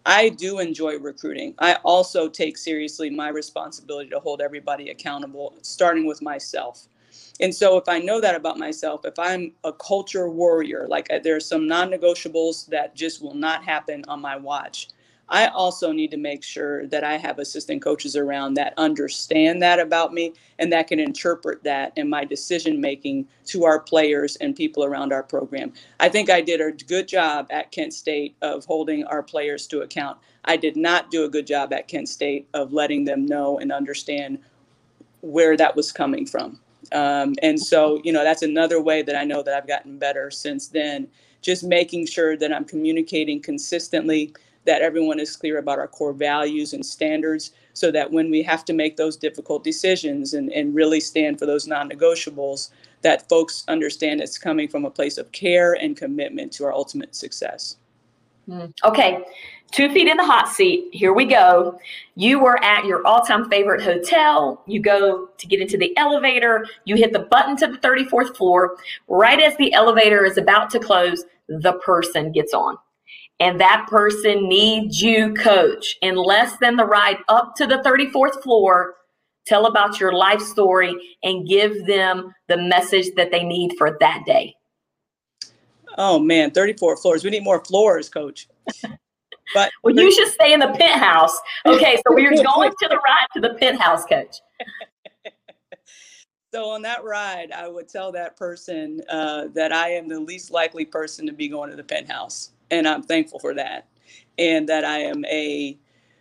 i 0.05 0.29
do 0.29 0.59
enjoy 0.59 0.97
recruiting. 0.99 1.53
I 1.59 1.75
also 1.83 2.29
take 2.29 2.57
seriously 2.57 3.09
my 3.09 3.29
responsibility 3.29 4.09
to 4.11 4.19
hold 4.19 4.41
everybody 4.41 4.89
accountable 4.89 5.55
starting 5.61 6.05
with 6.07 6.21
myself 6.21 6.87
and 7.39 7.53
so 7.53 7.77
if 7.77 7.89
I 7.89 7.99
know 7.99 8.21
that 8.21 8.35
about 8.35 8.57
myself, 8.57 9.05
if 9.05 9.17
I'm 9.19 9.53
a 9.63 9.73
culture 9.73 10.29
warrior, 10.29 10.87
like 10.89 11.07
uh, 11.11 11.19
there 11.23 11.35
are 11.35 11.41
some 11.41 11.67
non-negotiables 11.67 12.67
that 12.67 12.95
just 12.95 13.21
will 13.21 13.33
not 13.35 13.63
happen 13.63 14.03
on 14.07 14.21
my 14.21 14.35
watch. 14.37 14.89
I 15.29 15.47
also 15.47 15.91
need 15.91 16.11
to 16.11 16.17
make 16.17 16.43
sure 16.43 16.85
that 16.87 17.03
I 17.03 17.17
have 17.17 17.39
assistant 17.39 17.81
coaches 17.81 18.15
around 18.15 18.55
that 18.55 18.73
understand 18.77 19.61
that 19.61 19.79
about 19.79 20.13
me 20.13 20.33
and 20.59 20.71
that 20.71 20.87
can 20.87 20.99
interpret 20.99 21.63
that 21.63 21.93
in 21.97 22.09
my 22.09 22.25
decision 22.25 22.79
making 22.79 23.27
to 23.45 23.65
our 23.65 23.79
players 23.79 24.35
and 24.37 24.55
people 24.55 24.83
around 24.83 25.13
our 25.13 25.23
program. 25.23 25.73
I 25.99 26.09
think 26.09 26.29
I 26.29 26.41
did 26.41 26.61
a 26.61 26.71
good 26.71 27.07
job 27.07 27.47
at 27.49 27.71
Kent 27.71 27.93
State 27.93 28.35
of 28.41 28.65
holding 28.65 29.05
our 29.05 29.23
players 29.23 29.65
to 29.67 29.81
account. 29.81 30.17
I 30.45 30.57
did 30.57 30.75
not 30.75 31.09
do 31.09 31.23
a 31.23 31.29
good 31.29 31.47
job 31.47 31.73
at 31.73 31.87
Kent 31.87 32.09
State 32.09 32.47
of 32.53 32.73
letting 32.73 33.05
them 33.05 33.25
know 33.25 33.57
and 33.59 33.71
understand 33.71 34.39
where 35.21 35.57
that 35.57 35.75
was 35.75 35.91
coming 35.91 36.25
from. 36.25 36.59
Um, 36.91 37.35
and 37.41 37.59
so, 37.59 38.01
you 38.03 38.11
know, 38.11 38.23
that's 38.23 38.41
another 38.41 38.81
way 38.81 39.01
that 39.01 39.15
I 39.15 39.23
know 39.23 39.41
that 39.43 39.53
I've 39.53 39.67
gotten 39.67 39.97
better 39.97 40.29
since 40.29 40.67
then 40.67 41.07
just 41.43 41.63
making 41.63 42.07
sure 42.07 42.35
that 42.37 42.51
I'm 42.51 42.65
communicating 42.65 43.41
consistently, 43.41 44.33
that 44.65 44.81
everyone 44.81 45.19
is 45.19 45.35
clear 45.35 45.59
about 45.59 45.77
our 45.77 45.87
core 45.87 46.13
values 46.13 46.73
and 46.73 46.83
standards, 46.83 47.51
so 47.73 47.91
that 47.91 48.11
when 48.11 48.31
we 48.31 48.41
have 48.41 48.65
to 48.65 48.73
make 48.73 48.95
those 48.95 49.17
difficult 49.17 49.63
decisions 49.63 50.33
and, 50.33 50.51
and 50.51 50.73
really 50.73 51.01
stand 51.01 51.37
for 51.37 51.45
those 51.45 51.67
non 51.67 51.89
negotiables, 51.89 52.71
that 53.01 53.27
folks 53.27 53.65
understand 53.67 54.21
it's 54.21 54.37
coming 54.37 54.69
from 54.69 54.85
a 54.85 54.89
place 54.89 55.17
of 55.17 55.31
care 55.33 55.73
and 55.73 55.97
commitment 55.97 56.51
to 56.53 56.63
our 56.63 56.73
ultimate 56.73 57.13
success. 57.13 57.75
Hmm. 58.49 58.67
Okay, 58.85 59.23
two 59.73 59.91
feet 59.91 60.07
in 60.07 60.15
the 60.15 60.25
hot 60.25 60.47
seat. 60.47 60.87
Here 60.93 61.13
we 61.13 61.25
go. 61.25 61.77
You 62.15 62.39
were 62.39 62.63
at 62.63 62.85
your 62.85 63.05
all 63.05 63.21
time 63.21 63.49
favorite 63.49 63.81
hotel. 63.81 64.63
You 64.67 64.79
go 64.79 65.27
to 65.37 65.47
get 65.47 65.59
into 65.59 65.77
the 65.77 65.95
elevator. 65.97 66.65
You 66.85 66.95
hit 66.95 67.11
the 67.11 67.19
button 67.19 67.57
to 67.57 67.67
the 67.67 67.77
34th 67.79 68.37
floor. 68.37 68.77
Right 69.07 69.41
as 69.41 69.57
the 69.57 69.73
elevator 69.73 70.23
is 70.23 70.37
about 70.37 70.69
to 70.71 70.79
close, 70.79 71.25
the 71.49 71.73
person 71.85 72.31
gets 72.31 72.53
on. 72.53 72.77
And 73.39 73.59
that 73.59 73.87
person 73.89 74.47
needs 74.47 75.01
you, 75.01 75.33
coach. 75.33 75.97
In 76.01 76.15
less 76.15 76.55
than 76.61 76.77
the 76.77 76.85
ride 76.85 77.17
up 77.27 77.55
to 77.55 77.65
the 77.65 77.79
34th 77.79 78.41
floor, 78.43 78.93
tell 79.45 79.65
about 79.65 79.99
your 79.99 80.13
life 80.13 80.39
story 80.39 80.95
and 81.23 81.47
give 81.47 81.85
them 81.87 82.33
the 82.47 82.57
message 82.57 83.07
that 83.15 83.31
they 83.31 83.43
need 83.43 83.73
for 83.77 83.97
that 83.99 84.23
day. 84.25 84.53
Oh 85.97 86.19
man, 86.19 86.51
34 86.51 86.97
floors. 86.97 87.23
We 87.23 87.31
need 87.31 87.43
more 87.43 87.63
floors, 87.65 88.07
coach. 88.07 88.47
But 89.53 89.71
well, 89.83 89.95
you 89.95 90.11
should 90.11 90.29
stay 90.29 90.53
in 90.53 90.59
the 90.59 90.69
penthouse. 90.69 91.37
Okay, 91.65 91.97
so 91.97 92.13
we're 92.13 92.31
going 92.31 92.71
to 92.71 92.87
the 92.89 92.97
ride 92.97 93.27
to 93.35 93.41
the 93.41 93.53
penthouse, 93.55 94.05
coach. 94.05 94.37
So 96.53 96.69
on 96.69 96.83
that 96.83 97.03
ride, 97.03 97.51
I 97.51 97.67
would 97.67 97.89
tell 97.89 98.11
that 98.11 98.37
person 98.37 99.01
uh, 99.09 99.45
that 99.55 99.73
I 99.73 99.89
am 99.89 100.07
the 100.07 100.19
least 100.19 100.51
likely 100.51 100.85
person 100.85 101.25
to 101.25 101.33
be 101.33 101.47
going 101.47 101.71
to 101.71 101.75
the 101.75 101.83
penthouse, 101.83 102.51
and 102.69 102.87
I'm 102.87 103.01
thankful 103.01 103.39
for 103.39 103.55
that, 103.55 103.87
and 104.37 104.69
that 104.69 104.85
I 104.85 104.99
am 104.99 105.25
a 105.25 105.75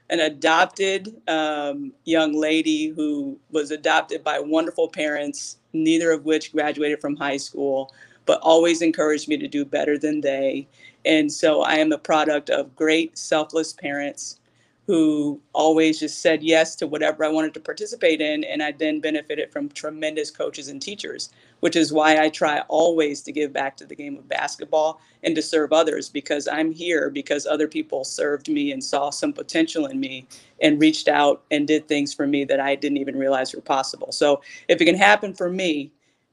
an 0.08 0.20
adopted 0.20 1.20
um, 1.28 1.92
young 2.04 2.32
lady 2.32 2.88
who 2.88 3.38
was 3.50 3.72
adopted 3.72 4.24
by 4.24 4.38
wonderful 4.38 4.88
parents, 4.88 5.58
neither 5.74 6.12
of 6.12 6.24
which 6.24 6.52
graduated 6.52 7.02
from 7.02 7.14
high 7.14 7.36
school, 7.36 7.92
but 8.24 8.40
always 8.40 8.80
encouraged 8.80 9.28
me 9.28 9.36
to 9.36 9.48
do 9.48 9.66
better 9.66 9.98
than 9.98 10.22
they. 10.22 10.66
And 11.04 11.32
so 11.32 11.62
I 11.62 11.74
am 11.74 11.88
the 11.88 11.98
product 11.98 12.50
of 12.50 12.76
great, 12.76 13.18
selfless 13.18 13.72
parents 13.72 14.38
who 14.86 15.40
always 15.52 16.00
just 16.00 16.20
said 16.20 16.42
yes 16.42 16.74
to 16.76 16.86
whatever 16.86 17.24
I 17.24 17.28
wanted 17.28 17.54
to 17.54 17.60
participate 17.60 18.20
in. 18.20 18.42
And 18.44 18.62
I 18.62 18.72
then 18.72 19.00
benefited 19.00 19.52
from 19.52 19.68
tremendous 19.68 20.30
coaches 20.30 20.68
and 20.68 20.82
teachers, 20.82 21.30
which 21.60 21.76
is 21.76 21.92
why 21.92 22.20
I 22.20 22.28
try 22.28 22.60
always 22.68 23.22
to 23.22 23.32
give 23.32 23.52
back 23.52 23.76
to 23.78 23.86
the 23.86 23.94
game 23.94 24.16
of 24.16 24.28
basketball 24.28 25.00
and 25.22 25.36
to 25.36 25.42
serve 25.42 25.72
others 25.72 26.08
because 26.08 26.48
I'm 26.48 26.72
here 26.72 27.10
because 27.10 27.46
other 27.46 27.68
people 27.68 28.04
served 28.04 28.48
me 28.48 28.72
and 28.72 28.82
saw 28.82 29.10
some 29.10 29.32
potential 29.32 29.86
in 29.86 30.00
me 30.00 30.26
and 30.60 30.80
reached 30.80 31.06
out 31.08 31.42
and 31.50 31.66
did 31.66 31.86
things 31.86 32.12
for 32.12 32.26
me 32.26 32.44
that 32.44 32.60
I 32.60 32.74
didn't 32.74 32.98
even 32.98 33.16
realize 33.16 33.54
were 33.54 33.60
possible. 33.62 34.10
So 34.10 34.42
if 34.68 34.80
it 34.80 34.84
can 34.84 34.96
happen 34.96 35.32
for 35.32 35.48
me, 35.48 35.92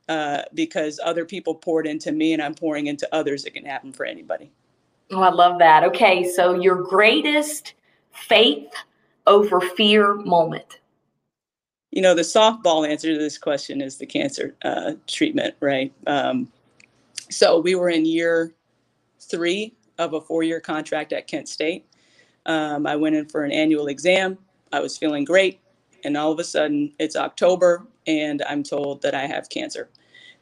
uh, 0.10 0.44
because 0.54 1.00
other 1.04 1.24
people 1.24 1.56
poured 1.56 1.88
into 1.88 2.12
me 2.12 2.34
and 2.34 2.42
I'm 2.42 2.54
pouring 2.54 2.88
into 2.88 3.08
others, 3.16 3.46
it 3.46 3.54
can 3.54 3.66
happen 3.66 3.94
for 3.94 4.06
anybody. 4.06 4.52
Oh, 5.12 5.22
I 5.22 5.30
love 5.30 5.58
that. 5.60 5.84
Okay, 5.86 6.30
so 6.30 6.54
your 6.54 6.76
greatest 6.76 7.76
faith 8.12 8.74
over 9.30 9.62
fear 9.62 10.16
moment? 10.16 10.80
You 11.92 12.02
know, 12.02 12.14
the 12.14 12.22
softball 12.22 12.88
answer 12.88 13.14
to 13.14 13.18
this 13.18 13.38
question 13.38 13.82
is 13.82 13.98
the 13.98 14.06
cancer 14.06 14.56
uh, 14.64 14.94
treatment, 15.08 15.56
right? 15.60 15.94
Um, 16.06 16.52
so 17.30 17.60
we 17.60 17.76
were 17.76 17.90
in 17.90 18.06
year 18.06 18.54
three 19.20 19.74
of 19.98 20.14
a 20.14 20.22
four 20.22 20.44
year 20.44 20.60
contract 20.60 21.14
at 21.14 21.28
Kent 21.28 21.48
State. 21.48 21.86
Um, 22.46 22.86
I 22.86 22.96
went 22.96 23.16
in 23.16 23.28
for 23.28 23.44
an 23.44 23.52
annual 23.52 23.88
exam. 23.88 24.38
I 24.72 24.80
was 24.80 24.98
feeling 24.98 25.24
great. 25.24 25.60
And 26.04 26.16
all 26.16 26.32
of 26.32 26.40
a 26.40 26.44
sudden, 26.44 26.94
it's 27.00 27.16
October, 27.16 27.86
and 28.08 28.42
I'm 28.44 28.64
told 28.64 29.02
that 29.02 29.14
I 29.14 29.26
have 29.26 29.50
cancer. 29.50 29.90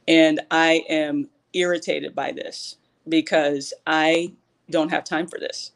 And 0.08 0.42
I 0.50 0.84
am 0.90 1.30
irritated 1.54 2.16
by 2.16 2.32
this 2.32 2.78
because 3.08 3.74
I 3.86 4.34
don't 4.70 4.90
have 4.90 5.04
time 5.04 5.28
for 5.28 5.40
this. 5.40 5.72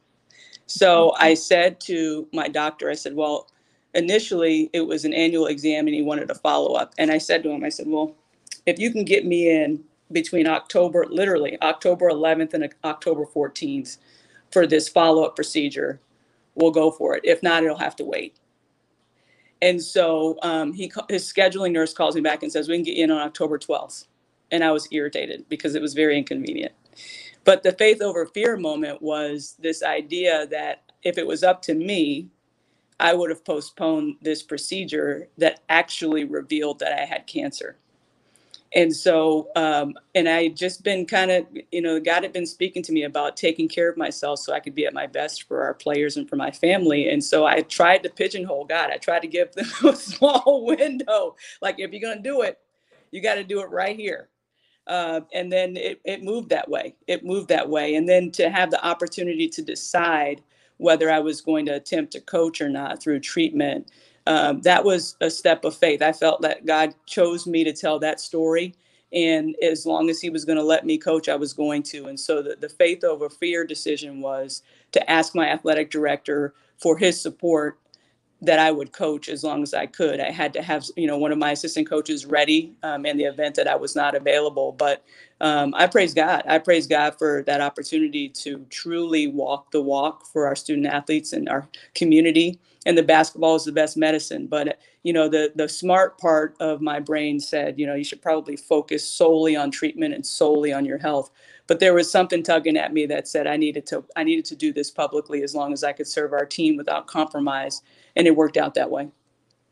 So 0.66 1.14
I 1.18 1.34
said 1.34 1.80
to 1.82 2.28
my 2.32 2.48
doctor, 2.48 2.90
I 2.90 2.94
said, 2.94 3.14
well, 3.16 3.48
initially 3.94 4.70
it 4.72 4.82
was 4.82 5.04
an 5.04 5.14
annual 5.14 5.46
exam 5.46 5.86
and 5.86 5.94
he 5.94 6.02
wanted 6.02 6.30
a 6.30 6.36
follow 6.36 6.74
up. 6.74 6.94
And 6.98 7.12
I 7.12 7.18
said 7.18 7.44
to 7.44 7.50
him, 7.50 7.64
I 7.64 7.70
said, 7.70 7.88
well, 7.88 8.16
if 8.66 8.78
you 8.80 8.92
can 8.92 9.04
get 9.04 9.26
me 9.26 9.50
in 9.50 9.84
between 10.12 10.48
October, 10.48 11.06
literally 11.10 11.58
October 11.62 12.10
11th 12.10 12.54
and 12.54 12.74
October 12.84 13.26
14th 13.26 13.98
for 14.52 14.66
this 14.66 14.88
follow 14.88 15.24
up 15.24 15.36
procedure, 15.36 16.00
we'll 16.56 16.72
go 16.72 16.90
for 16.90 17.16
it. 17.16 17.24
If 17.24 17.42
not, 17.42 17.64
it'll 17.64 17.78
have 17.78 17.96
to 17.96 18.04
wait. 18.04 18.36
And 19.62 19.82
so 19.82 20.38
um, 20.42 20.72
he, 20.72 20.92
his 21.08 21.30
scheduling 21.32 21.72
nurse 21.72 21.94
calls 21.94 22.14
me 22.16 22.22
back 22.22 22.42
and 22.42 22.52
says, 22.52 22.68
we 22.68 22.76
can 22.76 22.84
get 22.84 22.96
you 22.96 23.04
in 23.04 23.10
on 23.12 23.20
October 23.22 23.58
12th. 23.58 24.06
And 24.52 24.62
I 24.62 24.70
was 24.70 24.88
irritated 24.92 25.46
because 25.48 25.74
it 25.74 25.82
was 25.82 25.94
very 25.94 26.16
inconvenient. 26.16 26.74
But 27.44 27.64
the 27.64 27.72
faith 27.72 28.02
over 28.02 28.26
fear 28.26 28.56
moment 28.56 29.02
was 29.02 29.56
this 29.58 29.82
idea 29.82 30.46
that 30.48 30.84
if 31.02 31.18
it 31.18 31.26
was 31.26 31.42
up 31.42 31.62
to 31.62 31.74
me, 31.74 32.28
I 33.00 33.14
would 33.14 33.30
have 33.30 33.44
postponed 33.44 34.16
this 34.22 34.42
procedure 34.44 35.28
that 35.38 35.60
actually 35.68 36.24
revealed 36.24 36.78
that 36.80 36.92
I 36.92 37.04
had 37.04 37.26
cancer. 37.26 37.78
And 38.74 38.94
so, 38.94 39.48
um, 39.56 39.94
and 40.14 40.28
I 40.28 40.44
had 40.44 40.56
just 40.56 40.82
been 40.82 41.04
kind 41.06 41.30
of, 41.30 41.46
you 41.72 41.82
know, 41.82 42.00
God 42.00 42.22
had 42.22 42.32
been 42.32 42.46
speaking 42.46 42.82
to 42.84 42.92
me 42.92 43.02
about 43.02 43.36
taking 43.36 43.68
care 43.68 43.90
of 43.90 43.98
myself 43.98 44.38
so 44.38 44.54
I 44.54 44.60
could 44.60 44.74
be 44.74 44.86
at 44.86 44.94
my 44.94 45.06
best 45.06 45.42
for 45.42 45.62
our 45.62 45.74
players 45.74 46.16
and 46.16 46.28
for 46.28 46.36
my 46.36 46.50
family. 46.50 47.08
And 47.10 47.22
so 47.22 47.44
I 47.44 47.62
tried 47.62 48.02
to 48.04 48.10
pigeonhole 48.10 48.64
God. 48.66 48.90
I 48.90 48.96
tried 48.96 49.20
to 49.22 49.28
give 49.28 49.52
them 49.54 49.66
a 49.84 49.96
small 49.96 50.64
window. 50.78 51.36
Like, 51.60 51.76
if 51.78 51.92
you're 51.92 52.00
going 52.00 52.22
to 52.22 52.22
do 52.22 52.42
it, 52.42 52.60
you 53.10 53.20
got 53.20 53.34
to 53.34 53.44
do 53.44 53.60
it 53.60 53.70
right 53.70 53.96
here. 53.96 54.30
Uh, 54.86 55.20
and 55.32 55.52
then 55.52 55.76
it, 55.76 56.00
it 56.04 56.22
moved 56.22 56.50
that 56.50 56.68
way. 56.68 56.94
It 57.06 57.24
moved 57.24 57.48
that 57.48 57.68
way. 57.68 57.94
And 57.94 58.08
then 58.08 58.30
to 58.32 58.50
have 58.50 58.70
the 58.70 58.84
opportunity 58.84 59.48
to 59.48 59.62
decide 59.62 60.42
whether 60.78 61.10
I 61.10 61.20
was 61.20 61.40
going 61.40 61.66
to 61.66 61.76
attempt 61.76 62.12
to 62.12 62.20
coach 62.20 62.60
or 62.60 62.68
not 62.68 63.02
through 63.02 63.20
treatment, 63.20 63.88
um, 64.26 64.60
that 64.62 64.84
was 64.84 65.16
a 65.20 65.30
step 65.30 65.64
of 65.64 65.76
faith. 65.76 66.02
I 66.02 66.12
felt 66.12 66.42
that 66.42 66.66
God 66.66 66.94
chose 67.06 67.46
me 67.46 67.64
to 67.64 67.72
tell 67.72 67.98
that 68.00 68.20
story. 68.20 68.74
And 69.12 69.54
as 69.62 69.86
long 69.86 70.10
as 70.10 70.20
He 70.20 70.30
was 70.30 70.44
going 70.44 70.58
to 70.58 70.64
let 70.64 70.86
me 70.86 70.98
coach, 70.98 71.28
I 71.28 71.36
was 71.36 71.52
going 71.52 71.82
to. 71.84 72.06
And 72.06 72.18
so 72.18 72.42
the, 72.42 72.56
the 72.56 72.68
faith 72.68 73.04
over 73.04 73.28
fear 73.28 73.64
decision 73.64 74.20
was 74.20 74.62
to 74.92 75.10
ask 75.10 75.34
my 75.34 75.48
athletic 75.48 75.90
director 75.90 76.54
for 76.78 76.98
his 76.98 77.20
support 77.20 77.78
that 78.42 78.60
I 78.60 78.72
would 78.72 78.92
coach 78.92 79.28
as 79.30 79.44
long 79.44 79.62
as 79.64 79.74
I 79.74 79.86
could. 79.86 80.20
I 80.20 80.30
had 80.32 80.54
to 80.54 80.62
have, 80.62 80.86
you 80.96 81.08
know, 81.08 81.18
one 81.18 81.32
of 81.32 81.38
my 81.38 81.52
assistant 81.52 81.88
coaches 81.90 82.26
ready 82.26 82.74
um, 82.84 83.06
in 83.06 83.18
the 83.18 83.24
event 83.24 83.56
that 83.56 83.68
I 83.68 83.76
was 83.76 83.96
not 83.96 84.16
available. 84.16 84.72
But 84.72 85.04
um, 85.40 85.74
I 85.76 85.88
praise 85.88 86.14
God. 86.14 86.44
I 86.48 86.58
praise 86.58 86.86
God 86.86 87.18
for 87.18 87.44
that 87.48 87.62
opportunity 87.62 88.28
to 88.30 88.66
truly 88.70 89.28
walk 89.28 89.72
the 89.72 89.82
walk 89.82 90.26
for 90.26 90.46
our 90.46 90.56
student 90.56 90.86
athletes 90.88 91.34
and 91.34 91.48
our 91.48 91.68
community. 91.94 92.60
And 92.86 92.98
the 92.98 93.04
basketball 93.04 93.56
is 93.56 93.64
the 93.66 93.72
best 93.72 93.96
medicine. 93.96 94.48
But 94.48 94.80
you 95.04 95.14
know, 95.14 95.28
the 95.28 95.52
the 95.56 95.68
smart 95.68 96.18
part 96.18 96.56
of 96.60 96.82
my 96.82 97.00
brain 97.00 97.40
said, 97.40 97.78
you 97.80 97.86
know, 97.86 97.94
you 97.96 98.04
should 98.04 98.22
probably 98.22 98.56
focus 98.56 99.06
solely 99.08 99.56
on 99.56 99.70
treatment 99.72 100.14
and 100.14 100.26
solely 100.26 100.72
on 100.72 100.84
your 100.86 100.98
health 100.98 101.30
but 101.68 101.80
there 101.80 101.94
was 101.94 102.10
something 102.10 102.42
tugging 102.44 102.76
at 102.78 102.92
me 102.94 103.06
that 103.06 103.28
said 103.28 103.48
I 103.48 103.56
needed 103.56 103.86
to 103.88 104.04
I 104.16 104.24
needed 104.24 104.46
to 104.46 104.56
do 104.56 104.72
this 104.74 104.90
publicly 104.92 105.44
as 105.44 105.54
long 105.56 105.72
as 105.74 105.84
I 105.84 105.92
could 105.94 106.08
serve 106.08 106.34
our 106.34 106.46
team 106.46 106.76
without 106.76 107.08
compromise 107.08 107.82
and 108.16 108.26
it 108.26 108.36
worked 108.36 108.56
out 108.56 108.74
that 108.74 108.90
way. 108.90 109.08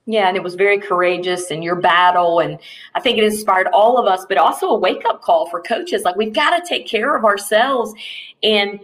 Yeah, 0.07 0.27
and 0.29 0.37
it 0.37 0.43
was 0.43 0.55
very 0.55 0.79
courageous 0.79 1.51
in 1.51 1.63
your 1.63 1.77
battle. 1.77 2.41
And 2.41 2.59
I 2.95 3.01
think 3.01 3.19
it 3.19 3.25
inspired 3.25 3.69
all 3.73 3.99
of 3.99 4.07
us, 4.07 4.27
but 4.29 4.39
also 4.39 4.69
a 4.69 4.79
wake 4.79 5.05
up 5.05 5.23
call 5.23 5.49
for 5.49 5.61
coaches. 5.61 6.03
Like, 6.03 6.17
we've 6.17 6.33
got 6.33 6.59
to 6.59 6.69
take 6.69 6.87
care 6.87 7.17
of 7.17 7.25
ourselves. 7.25 7.93
And 8.43 8.81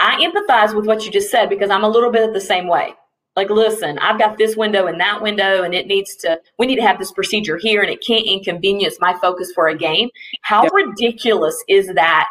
I 0.00 0.24
empathize 0.24 0.74
with 0.74 0.86
what 0.86 1.04
you 1.04 1.12
just 1.12 1.30
said 1.30 1.50
because 1.50 1.70
I'm 1.70 1.84
a 1.84 1.88
little 1.88 2.10
bit 2.10 2.32
the 2.32 2.40
same 2.40 2.66
way. 2.66 2.94
Like, 3.36 3.48
listen, 3.48 3.98
I've 4.00 4.18
got 4.18 4.38
this 4.38 4.56
window 4.56 4.86
and 4.86 4.98
that 4.98 5.22
window, 5.22 5.62
and 5.62 5.72
it 5.72 5.86
needs 5.86 6.16
to, 6.16 6.40
we 6.58 6.66
need 6.66 6.76
to 6.76 6.82
have 6.82 6.98
this 6.98 7.12
procedure 7.12 7.56
here, 7.56 7.80
and 7.80 7.90
it 7.90 8.04
can't 8.04 8.26
inconvenience 8.26 8.96
my 8.98 9.16
focus 9.20 9.52
for 9.54 9.68
a 9.68 9.78
game. 9.78 10.08
How 10.42 10.64
yep. 10.64 10.72
ridiculous 10.72 11.56
is 11.68 11.86
that 11.94 12.28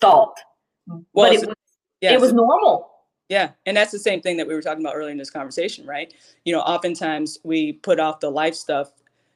thought? 0.00 0.38
Well, 0.86 1.02
but 1.14 1.32
it 1.32 1.46
was, 1.48 1.56
yes. 2.00 2.12
it 2.12 2.20
was 2.20 2.32
normal 2.32 2.89
yeah, 3.30 3.52
and 3.64 3.76
that's 3.76 3.92
the 3.92 3.98
same 4.00 4.20
thing 4.20 4.36
that 4.38 4.48
we 4.48 4.54
were 4.54 4.60
talking 4.60 4.84
about 4.84 4.96
earlier 4.96 5.12
in 5.12 5.16
this 5.16 5.30
conversation, 5.30 5.86
right? 5.86 6.12
You 6.44 6.52
know, 6.52 6.60
oftentimes 6.62 7.38
we 7.44 7.74
put 7.74 8.00
off 8.00 8.18
the 8.18 8.28
life 8.28 8.56
stuff 8.56 8.90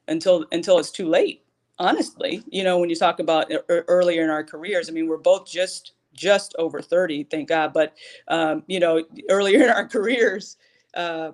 until 0.09 0.45
until 0.51 0.77
it's 0.79 0.91
too 0.91 1.07
late. 1.07 1.43
Honestly, 1.79 2.43
you 2.49 2.63
know, 2.65 2.77
when 2.77 2.89
you 2.89 2.95
talk 2.97 3.21
about 3.21 3.49
earlier 3.69 4.23
in 4.23 4.29
our 4.29 4.43
careers, 4.43 4.89
I 4.89 4.91
mean, 4.91 5.07
we're 5.07 5.17
both 5.17 5.49
just 5.49 5.93
just 6.13 6.55
over 6.59 6.81
30, 6.81 7.23
thank 7.25 7.47
God. 7.47 7.71
But 7.73 7.95
um, 8.27 8.63
you 8.67 8.81
know, 8.81 9.01
earlier 9.29 9.63
in 9.63 9.69
our 9.69 9.87
careers, 9.95 10.57
uh, 10.93 11.31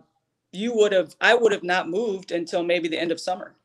you 0.51 0.71
would 0.75 0.91
have 0.91 1.15
I 1.19 1.33
would 1.33 1.51
have 1.53 1.63
not 1.63 1.89
moved 1.89 2.31
until 2.31 2.61
maybe 2.63 2.87
the 2.87 2.99
end 2.99 3.11
of 3.11 3.19
summer 3.19 3.55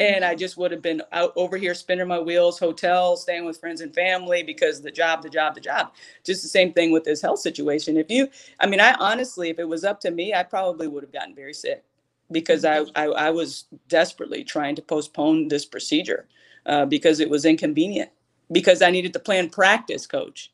and 0.00 0.24
I 0.24 0.34
just 0.34 0.56
would 0.56 0.70
have 0.72 0.82
been 0.82 1.02
out 1.12 1.32
over 1.36 1.56
here 1.56 1.74
spinning 1.74 2.08
my 2.08 2.18
wheels, 2.20 2.58
hotel, 2.58 3.16
staying 3.16 3.44
with 3.44 3.58
friends 3.60 3.80
and 3.80 3.94
family 3.94 4.42
because 4.42 4.80
the 4.80 4.90
job, 4.90 5.22
the 5.22 5.28
job, 5.30 5.54
the 5.54 5.60
job. 5.60 5.92
Just 6.24 6.42
the 6.42 6.48
same 6.48 6.72
thing 6.72 6.92
with 6.92 7.04
this 7.04 7.22
health 7.22 7.40
situation. 7.40 7.96
If 7.96 8.10
you, 8.10 8.28
I 8.60 8.66
mean, 8.66 8.80
I 8.80 8.94
honestly, 8.94 9.50
if 9.50 9.58
it 9.58 9.68
was 9.68 9.84
up 9.84 10.00
to 10.00 10.10
me, 10.10 10.34
I 10.34 10.42
probably 10.44 10.88
would 10.88 11.02
have 11.02 11.12
gotten 11.12 11.34
very 11.34 11.54
sick 11.54 11.84
because 12.30 12.64
I, 12.64 12.84
I, 12.94 13.04
I 13.06 13.30
was 13.30 13.64
desperately 13.88 14.44
trying 14.44 14.76
to 14.76 14.82
postpone 14.82 15.48
this 15.48 15.64
procedure 15.66 16.26
uh, 16.66 16.86
because 16.86 17.20
it 17.20 17.30
was 17.30 17.44
inconvenient 17.44 18.10
because 18.52 18.82
I 18.82 18.90
needed 18.90 19.12
to 19.14 19.20
plan 19.20 19.50
practice, 19.50 20.06
coach. 20.06 20.52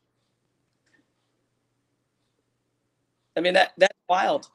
I 3.37 3.41
mean, 3.41 3.53
that 3.53 3.73
that's 3.77 3.97
wild. 4.09 4.49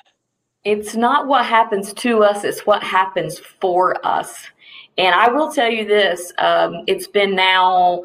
It's 0.64 0.95
not 0.95 1.26
what 1.26 1.47
happens 1.47 1.93
to 1.95 2.23
us, 2.23 2.45
it's 2.45 2.67
what 2.67 2.83
happens 2.83 3.38
for 3.61 4.05
us. 4.07 4.47
And 4.99 5.14
I 5.14 5.31
will 5.31 5.50
tell 5.50 5.71
you 5.71 5.87
this 5.87 6.33
um, 6.38 6.85
it's 6.87 7.07
been 7.07 7.35
now 7.35 8.05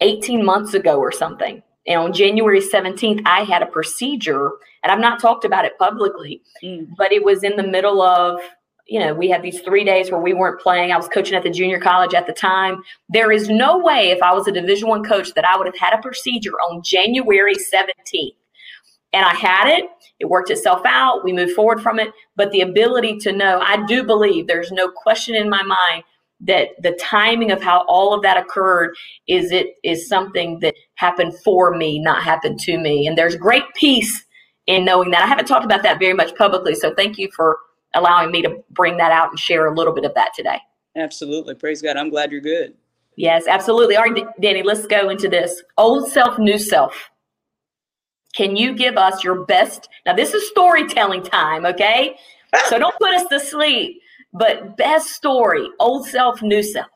18 0.00 0.44
months 0.44 0.74
ago 0.74 0.98
or 0.98 1.12
something. 1.12 1.62
And 1.86 2.00
on 2.00 2.12
January 2.12 2.60
17th, 2.60 3.22
I 3.26 3.44
had 3.44 3.62
a 3.62 3.66
procedure, 3.66 4.50
and 4.82 4.90
I've 4.90 5.00
not 5.00 5.20
talked 5.20 5.44
about 5.44 5.64
it 5.64 5.78
publicly, 5.78 6.42
mm. 6.62 6.88
but 6.96 7.12
it 7.12 7.24
was 7.24 7.42
in 7.42 7.56
the 7.56 7.62
middle 7.62 8.00
of, 8.00 8.40
you 8.86 9.00
know, 9.00 9.14
we 9.14 9.28
had 9.28 9.42
these 9.42 9.60
three 9.60 9.84
days 9.84 10.10
where 10.10 10.20
we 10.20 10.32
weren't 10.32 10.60
playing. 10.60 10.92
I 10.92 10.96
was 10.96 11.08
coaching 11.08 11.34
at 11.34 11.42
the 11.42 11.50
junior 11.50 11.80
college 11.80 12.14
at 12.14 12.26
the 12.26 12.32
time. 12.32 12.82
There 13.10 13.30
is 13.30 13.48
no 13.48 13.78
way, 13.78 14.10
if 14.10 14.22
I 14.22 14.32
was 14.32 14.48
a 14.48 14.52
Division 14.52 14.88
One 14.88 15.04
coach, 15.04 15.34
that 15.34 15.46
I 15.46 15.56
would 15.56 15.66
have 15.66 15.76
had 15.76 15.98
a 15.98 16.02
procedure 16.02 16.54
on 16.54 16.82
January 16.82 17.54
17th. 17.54 18.34
And 19.14 19.24
I 19.24 19.34
had 19.34 19.68
it. 19.68 19.84
It 20.18 20.28
worked 20.28 20.50
itself 20.50 20.82
out. 20.84 21.24
We 21.24 21.32
moved 21.32 21.52
forward 21.52 21.80
from 21.80 21.98
it. 21.98 22.10
But 22.36 22.50
the 22.50 22.62
ability 22.62 23.18
to 23.18 23.32
know, 23.32 23.60
I 23.60 23.84
do 23.86 24.02
believe 24.02 24.46
there's 24.46 24.72
no 24.72 24.88
question 24.88 25.34
in 25.36 25.48
my 25.48 25.62
mind 25.62 26.02
that 26.40 26.70
the 26.82 26.92
timing 27.00 27.50
of 27.52 27.62
how 27.62 27.84
all 27.86 28.12
of 28.12 28.22
that 28.22 28.36
occurred 28.36 28.94
is 29.28 29.52
it 29.52 29.76
is 29.84 30.08
something 30.08 30.58
that 30.60 30.74
happened 30.96 31.32
for 31.44 31.76
me, 31.76 31.98
not 31.98 32.22
happened 32.22 32.58
to 32.60 32.76
me. 32.76 33.06
And 33.06 33.16
there's 33.16 33.36
great 33.36 33.64
peace 33.74 34.24
in 34.66 34.84
knowing 34.84 35.10
that. 35.12 35.22
I 35.22 35.26
haven't 35.26 35.46
talked 35.46 35.64
about 35.64 35.82
that 35.84 35.98
very 35.98 36.14
much 36.14 36.34
publicly, 36.34 36.74
so 36.74 36.92
thank 36.94 37.18
you 37.18 37.30
for 37.34 37.58
allowing 37.94 38.30
me 38.32 38.42
to 38.42 38.56
bring 38.70 38.96
that 38.96 39.12
out 39.12 39.30
and 39.30 39.38
share 39.38 39.66
a 39.66 39.74
little 39.74 39.94
bit 39.94 40.04
of 40.04 40.12
that 40.14 40.32
today. 40.34 40.58
Absolutely. 40.96 41.54
Praise 41.54 41.80
God. 41.80 41.96
I'm 41.96 42.10
glad 42.10 42.32
you're 42.32 42.40
good. 42.40 42.74
Yes, 43.16 43.46
absolutely. 43.46 43.96
All 43.96 44.04
right, 44.04 44.26
Danny, 44.40 44.62
let's 44.62 44.86
go 44.86 45.08
into 45.08 45.28
this. 45.28 45.62
Old 45.78 46.10
self, 46.10 46.38
new 46.38 46.58
self. 46.58 47.10
Can 48.34 48.56
you 48.56 48.74
give 48.74 48.96
us 48.96 49.22
your 49.22 49.44
best? 49.44 49.88
Now, 50.04 50.14
this 50.14 50.34
is 50.34 50.48
storytelling 50.48 51.22
time, 51.22 51.64
okay? 51.66 52.16
Ah. 52.52 52.66
So 52.68 52.78
don't 52.78 52.96
put 52.98 53.14
us 53.14 53.26
to 53.28 53.40
sleep. 53.40 54.00
But 54.32 54.76
best 54.76 55.10
story, 55.10 55.68
old 55.78 56.08
self, 56.08 56.42
new 56.42 56.62
self. 56.62 56.88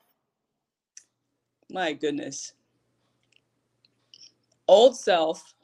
My 1.70 1.92
goodness. 1.92 2.52
Old 4.66 4.96
self, 4.96 5.54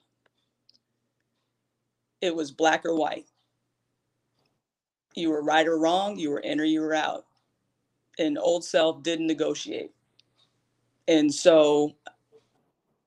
it 2.20 2.34
was 2.34 2.52
black 2.52 2.86
or 2.86 2.94
white. 2.94 3.26
You 5.14 5.30
were 5.30 5.42
right 5.42 5.66
or 5.66 5.78
wrong, 5.78 6.16
you 6.16 6.30
were 6.30 6.40
in 6.40 6.60
or 6.60 6.64
you 6.64 6.80
were 6.80 6.94
out. 6.94 7.26
And 8.18 8.38
old 8.38 8.64
self 8.64 9.02
didn't 9.02 9.26
negotiate. 9.26 9.90
And 11.08 11.32
so 11.32 11.92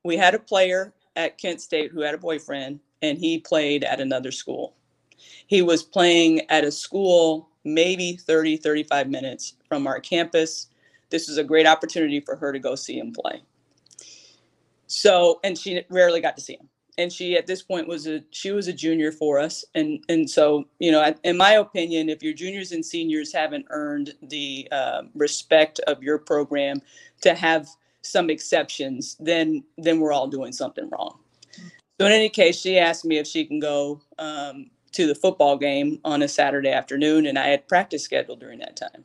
we 0.03 0.17
had 0.17 0.36
a 0.36 0.39
player 0.39 0.93
at 1.17 1.38
Kent 1.38 1.59
State 1.59 1.91
who 1.91 2.00
had 2.01 2.13
a 2.13 2.17
boyfriend, 2.17 2.79
and 3.01 3.17
he 3.17 3.39
played 3.39 3.83
at 3.83 4.00
another 4.00 4.31
school. 4.31 4.75
He 5.47 5.62
was 5.62 5.83
playing 5.83 6.50
at 6.50 6.63
a 6.63 6.71
school 6.71 7.50
maybe 7.65 8.15
30, 8.15 8.57
35 8.57 9.09
minutes 9.09 9.53
from 9.67 9.88
our 9.88 10.00
campus. 10.00 10.67
This 11.09 11.27
was 11.27 11.38
a 11.38 11.43
great 11.43 11.67
opportunity 11.67 12.21
for 12.21 12.36
her 12.38 12.53
to 12.53 12.59
go 12.59 12.75
see 12.75 12.97
him 12.97 13.12
play. 13.12 13.41
So, 14.88 15.39
and 15.43 15.57
she 15.57 15.83
rarely 15.89 16.21
got 16.21 16.38
to 16.38 16.41
see 16.41 16.53
him. 16.53 16.69
And 16.97 17.12
she, 17.12 17.38
at 17.38 17.45
this 17.45 17.62
point, 17.62 17.88
was 17.88 18.07
a 18.07 18.24
she 18.31 18.51
was 18.51 18.67
a 18.67 18.74
junior 18.74 19.12
for 19.12 19.38
us, 19.38 19.63
and 19.75 20.03
and 20.09 20.27
so 20.27 20.67
you 20.79 20.91
know, 20.91 21.13
in 21.24 21.38
my 21.38 21.51
opinion, 21.51 22.09
if 22.09 22.24
your 22.24 22.33
juniors 22.33 22.71
and 22.71 22.83
seniors 22.83 23.31
haven't 23.31 23.67
earned 23.69 24.15
the 24.24 24.67
uh, 24.71 25.03
respect 25.13 25.79
of 25.81 26.01
your 26.01 26.18
program 26.18 26.81
to 27.22 27.35
have 27.35 27.68
some 28.07 28.29
exceptions, 28.29 29.17
then 29.20 29.63
then 29.77 30.00
we're 30.00 30.13
all 30.13 30.27
doing 30.27 30.51
something 30.51 30.89
wrong. 30.89 31.20
So 32.00 32.05
in 32.05 32.11
any 32.11 32.29
case, 32.29 32.59
she 32.59 32.77
asked 32.77 33.05
me 33.05 33.17
if 33.17 33.25
she 33.25 33.46
can 33.46 33.59
go 33.59 34.01
um, 34.20 34.70
to 34.91 35.07
the 35.07 35.15
football 35.15 35.57
game 35.57 36.00
on 36.05 36.22
a 36.22 36.27
Saturday 36.27 36.70
afternoon, 36.70 37.25
and 37.25 37.39
I 37.39 37.48
had 37.48 37.67
practice 37.67 38.03
scheduled 38.03 38.39
during 38.39 38.59
that 38.59 38.75
time. 38.75 39.03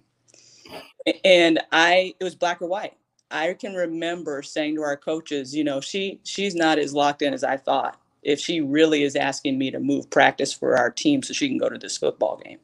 And 1.24 1.60
I, 1.72 2.14
it 2.20 2.24
was 2.24 2.34
black 2.34 2.62
or 2.62 2.68
white. 2.68 2.94
I 3.30 3.54
can 3.54 3.74
remember 3.74 4.42
saying 4.42 4.76
to 4.76 4.82
our 4.82 4.96
coaches, 4.96 5.54
you 5.54 5.64
know, 5.64 5.80
she 5.80 6.20
she's 6.24 6.54
not 6.54 6.78
as 6.78 6.92
locked 6.92 7.22
in 7.22 7.32
as 7.32 7.42
I 7.42 7.56
thought. 7.56 7.98
If 8.22 8.38
she 8.38 8.60
really 8.60 9.02
is 9.02 9.16
asking 9.16 9.58
me 9.58 9.70
to 9.70 9.80
move 9.80 10.08
practice 10.10 10.52
for 10.52 10.76
our 10.76 10.90
team 10.90 11.22
so 11.22 11.32
she 11.32 11.48
can 11.48 11.58
go 11.58 11.68
to 11.68 11.78
this 11.78 11.96
football 11.96 12.36
game. 12.36 12.58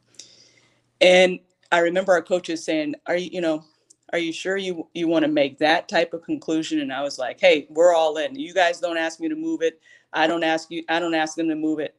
And 1.00 1.40
I 1.72 1.80
remember 1.80 2.12
our 2.12 2.22
coaches 2.22 2.64
saying, 2.64 2.94
"Are 3.06 3.16
you, 3.16 3.30
you 3.32 3.40
know, 3.40 3.64
are 4.12 4.18
you 4.18 4.32
sure 4.32 4.56
you 4.56 4.88
you 4.94 5.08
want 5.08 5.24
to 5.24 5.30
make 5.30 5.58
that 5.58 5.88
type 5.88 6.14
of 6.14 6.22
conclusion?" 6.22 6.80
And 6.80 6.92
I 6.92 7.02
was 7.02 7.18
like, 7.18 7.40
"Hey, 7.40 7.66
we're 7.70 7.94
all 7.94 8.16
in. 8.16 8.38
You 8.38 8.54
guys 8.54 8.80
don't 8.80 8.96
ask 8.98 9.20
me 9.20 9.28
to 9.28 9.36
move 9.36 9.62
it. 9.62 9.80
I 10.12 10.26
don't 10.26 10.44
ask 10.44 10.70
you. 10.70 10.84
I 10.88 10.98
don't 10.98 11.14
ask 11.14 11.36
them 11.36 11.48
to 11.48 11.54
move 11.54 11.78
it. 11.78 11.94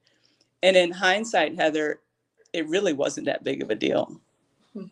And 0.63 0.76
in 0.76 0.91
hindsight, 0.91 1.56
Heather, 1.56 2.02
it 2.54 2.67
really 2.67 2.93
wasn't 2.93 3.26
that 3.28 3.43
big 3.43 3.62
of 3.62 3.69
a 3.69 3.76
deal. 3.76 4.19
Hmm. 4.74 4.86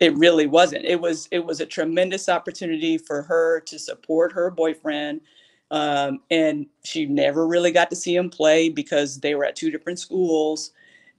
It 0.00 0.14
really 0.16 0.46
wasn't. 0.46 0.84
It 0.84 1.00
was 1.00 1.28
it 1.30 1.44
was 1.44 1.60
a 1.60 1.66
tremendous 1.66 2.28
opportunity 2.28 2.98
for 2.98 3.22
her 3.22 3.60
to 3.60 3.78
support 3.78 4.32
her 4.32 4.50
boyfriend. 4.50 5.20
Um, 5.70 6.20
and 6.30 6.66
she 6.84 7.06
never 7.06 7.46
really 7.46 7.72
got 7.72 7.90
to 7.90 7.96
see 7.96 8.14
him 8.14 8.30
play 8.30 8.68
because 8.68 9.18
they 9.18 9.34
were 9.34 9.44
at 9.44 9.56
two 9.56 9.70
different 9.70 9.98
schools. 9.98 10.70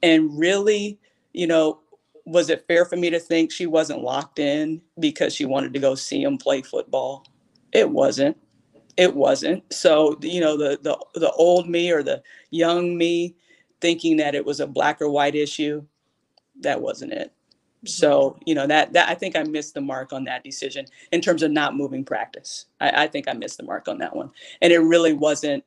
And 0.03 0.37
really, 0.39 0.99
you 1.33 1.47
know, 1.47 1.79
was 2.27 2.49
it 2.49 2.65
fair 2.67 2.83
for 2.83 2.97
me 2.97 3.09
to 3.09 3.19
think 3.19 3.51
she 3.51 3.65
wasn't 3.65 4.01
locked 4.01 4.37
in 4.37 4.81
because 4.99 5.33
she 5.33 5.45
wanted 5.45 5.73
to 5.73 5.79
go 5.79 5.95
see 5.95 6.23
him 6.23 6.37
play 6.37 6.61
football? 6.61 7.25
It 7.71 7.89
wasn't. 7.89 8.37
It 8.97 9.15
wasn't. 9.15 9.63
So, 9.71 10.17
you 10.21 10.41
know, 10.41 10.57
the 10.57 10.77
the 10.81 10.97
the 11.19 11.31
old 11.31 11.69
me 11.69 11.89
or 11.89 12.03
the 12.03 12.21
young 12.51 12.97
me 12.97 13.35
thinking 13.79 14.17
that 14.17 14.35
it 14.35 14.45
was 14.45 14.59
a 14.59 14.67
black 14.67 15.01
or 15.01 15.09
white 15.09 15.35
issue. 15.35 15.85
That 16.59 16.81
wasn't 16.81 17.13
it. 17.13 17.31
Mm-hmm. 17.77 17.87
So, 17.87 18.37
you 18.45 18.55
know, 18.55 18.67
that 18.67 18.91
that 18.91 19.07
I 19.07 19.13
think 19.13 19.37
I 19.37 19.43
missed 19.43 19.73
the 19.73 19.81
mark 19.81 20.11
on 20.11 20.25
that 20.25 20.43
decision 20.43 20.85
in 21.13 21.21
terms 21.21 21.43
of 21.43 21.51
not 21.51 21.77
moving 21.77 22.03
practice. 22.03 22.65
I, 22.81 23.03
I 23.03 23.07
think 23.07 23.29
I 23.29 23.33
missed 23.33 23.57
the 23.57 23.63
mark 23.63 23.87
on 23.87 23.99
that 23.99 24.15
one. 24.15 24.31
And 24.61 24.73
it 24.73 24.79
really 24.79 25.13
wasn't 25.13 25.63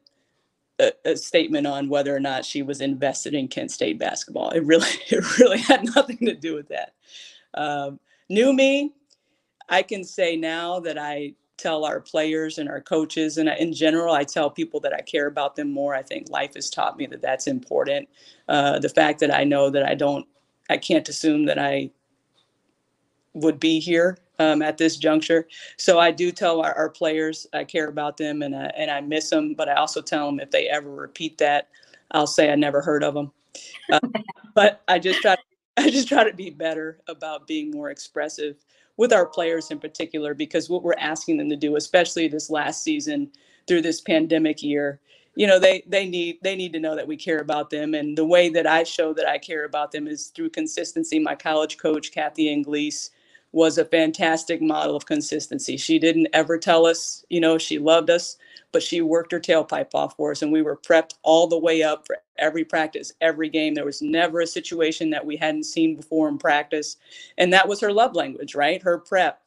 a, 0.80 0.92
a, 1.04 1.16
statement 1.16 1.66
on 1.66 1.88
whether 1.88 2.14
or 2.14 2.20
not 2.20 2.44
she 2.44 2.62
was 2.62 2.80
invested 2.80 3.34
in 3.34 3.48
Kent 3.48 3.70
State 3.70 3.98
basketball. 3.98 4.50
It 4.50 4.64
really, 4.64 4.88
it 5.08 5.38
really 5.38 5.58
had 5.58 5.84
nothing 5.94 6.18
to 6.26 6.34
do 6.34 6.54
with 6.54 6.68
that. 6.68 6.94
Um, 7.54 8.00
new 8.28 8.52
me, 8.52 8.92
I 9.68 9.82
can 9.82 10.04
say 10.04 10.36
now 10.36 10.80
that 10.80 10.98
I 10.98 11.34
tell 11.60 11.84
our 11.84 12.00
players 12.00 12.56
and 12.56 12.70
our 12.70 12.80
coaches 12.80 13.36
and 13.36 13.46
in 13.50 13.70
general 13.74 14.14
i 14.14 14.24
tell 14.24 14.48
people 14.48 14.80
that 14.80 14.94
i 14.94 15.00
care 15.02 15.26
about 15.26 15.56
them 15.56 15.70
more 15.70 15.94
i 15.94 16.00
think 16.00 16.26
life 16.30 16.54
has 16.54 16.70
taught 16.70 16.96
me 16.96 17.04
that 17.04 17.20
that's 17.20 17.46
important 17.46 18.08
uh, 18.48 18.78
the 18.78 18.88
fact 18.88 19.20
that 19.20 19.34
i 19.34 19.44
know 19.44 19.68
that 19.68 19.84
i 19.84 19.94
don't 19.94 20.26
i 20.70 20.76
can't 20.78 21.06
assume 21.06 21.44
that 21.44 21.58
i 21.58 21.90
would 23.34 23.60
be 23.60 23.78
here 23.78 24.16
um, 24.40 24.62
at 24.62 24.76
this 24.76 24.96
juncture 24.96 25.46
so 25.76 25.98
i 25.98 26.10
do 26.10 26.32
tell 26.32 26.60
our, 26.60 26.72
our 26.76 26.90
players 26.90 27.46
i 27.52 27.62
care 27.62 27.88
about 27.88 28.16
them 28.16 28.42
and, 28.42 28.54
uh, 28.54 28.70
and 28.76 28.90
i 28.90 29.00
miss 29.00 29.30
them 29.30 29.54
but 29.54 29.68
i 29.68 29.74
also 29.74 30.02
tell 30.02 30.26
them 30.26 30.40
if 30.40 30.50
they 30.50 30.68
ever 30.68 30.90
repeat 30.90 31.38
that 31.38 31.68
i'll 32.10 32.26
say 32.26 32.50
i 32.50 32.56
never 32.56 32.82
heard 32.82 33.04
of 33.04 33.14
them 33.14 33.30
uh, 33.92 34.00
but 34.54 34.82
i 34.88 34.98
just 34.98 35.20
try 35.20 35.36
i 35.76 35.88
just 35.88 36.08
try 36.08 36.24
to 36.24 36.34
be 36.34 36.50
better 36.50 36.98
about 37.06 37.46
being 37.46 37.70
more 37.70 37.90
expressive 37.90 38.56
with 39.00 39.14
our 39.14 39.24
players 39.24 39.70
in 39.70 39.78
particular, 39.78 40.34
because 40.34 40.68
what 40.68 40.82
we're 40.82 40.92
asking 40.98 41.38
them 41.38 41.48
to 41.48 41.56
do, 41.56 41.76
especially 41.76 42.28
this 42.28 42.50
last 42.50 42.82
season 42.84 43.30
through 43.66 43.80
this 43.80 43.98
pandemic 44.02 44.62
year, 44.62 45.00
you 45.36 45.46
know, 45.46 45.58
they 45.58 45.82
they 45.86 46.06
need 46.06 46.36
they 46.42 46.54
need 46.54 46.74
to 46.74 46.78
know 46.80 46.94
that 46.94 47.08
we 47.08 47.16
care 47.16 47.38
about 47.38 47.70
them. 47.70 47.94
And 47.94 48.18
the 48.18 48.26
way 48.26 48.50
that 48.50 48.66
I 48.66 48.82
show 48.82 49.14
that 49.14 49.26
I 49.26 49.38
care 49.38 49.64
about 49.64 49.90
them 49.90 50.06
is 50.06 50.26
through 50.26 50.50
consistency. 50.50 51.18
My 51.18 51.34
college 51.34 51.78
coach, 51.78 52.12
Cathy 52.12 52.54
Inglese, 52.54 53.08
was 53.52 53.78
a 53.78 53.84
fantastic 53.86 54.62
model 54.62 54.96
of 54.96 55.06
consistency. 55.06 55.76
She 55.76 55.98
didn't 55.98 56.28
ever 56.34 56.58
tell 56.58 56.86
us, 56.86 57.24
you 57.30 57.40
know, 57.40 57.58
she 57.58 57.78
loved 57.78 58.10
us 58.10 58.28
but 58.72 58.82
she 58.82 59.00
worked 59.00 59.32
her 59.32 59.40
tailpipe 59.40 59.94
off 59.94 60.16
for 60.16 60.30
us 60.30 60.42
and 60.42 60.52
we 60.52 60.62
were 60.62 60.76
prepped 60.76 61.14
all 61.22 61.46
the 61.46 61.58
way 61.58 61.82
up 61.82 62.06
for 62.06 62.18
every 62.38 62.64
practice 62.64 63.12
every 63.20 63.48
game. 63.48 63.74
There 63.74 63.84
was 63.84 64.02
never 64.02 64.40
a 64.40 64.46
situation 64.46 65.10
that 65.10 65.24
we 65.24 65.36
hadn't 65.36 65.64
seen 65.64 65.96
before 65.96 66.28
in 66.28 66.38
practice 66.38 66.96
and 67.38 67.52
that 67.52 67.68
was 67.68 67.80
her 67.80 67.92
love 67.92 68.14
language 68.14 68.54
right? 68.54 68.82
Her 68.82 68.98
prep 68.98 69.39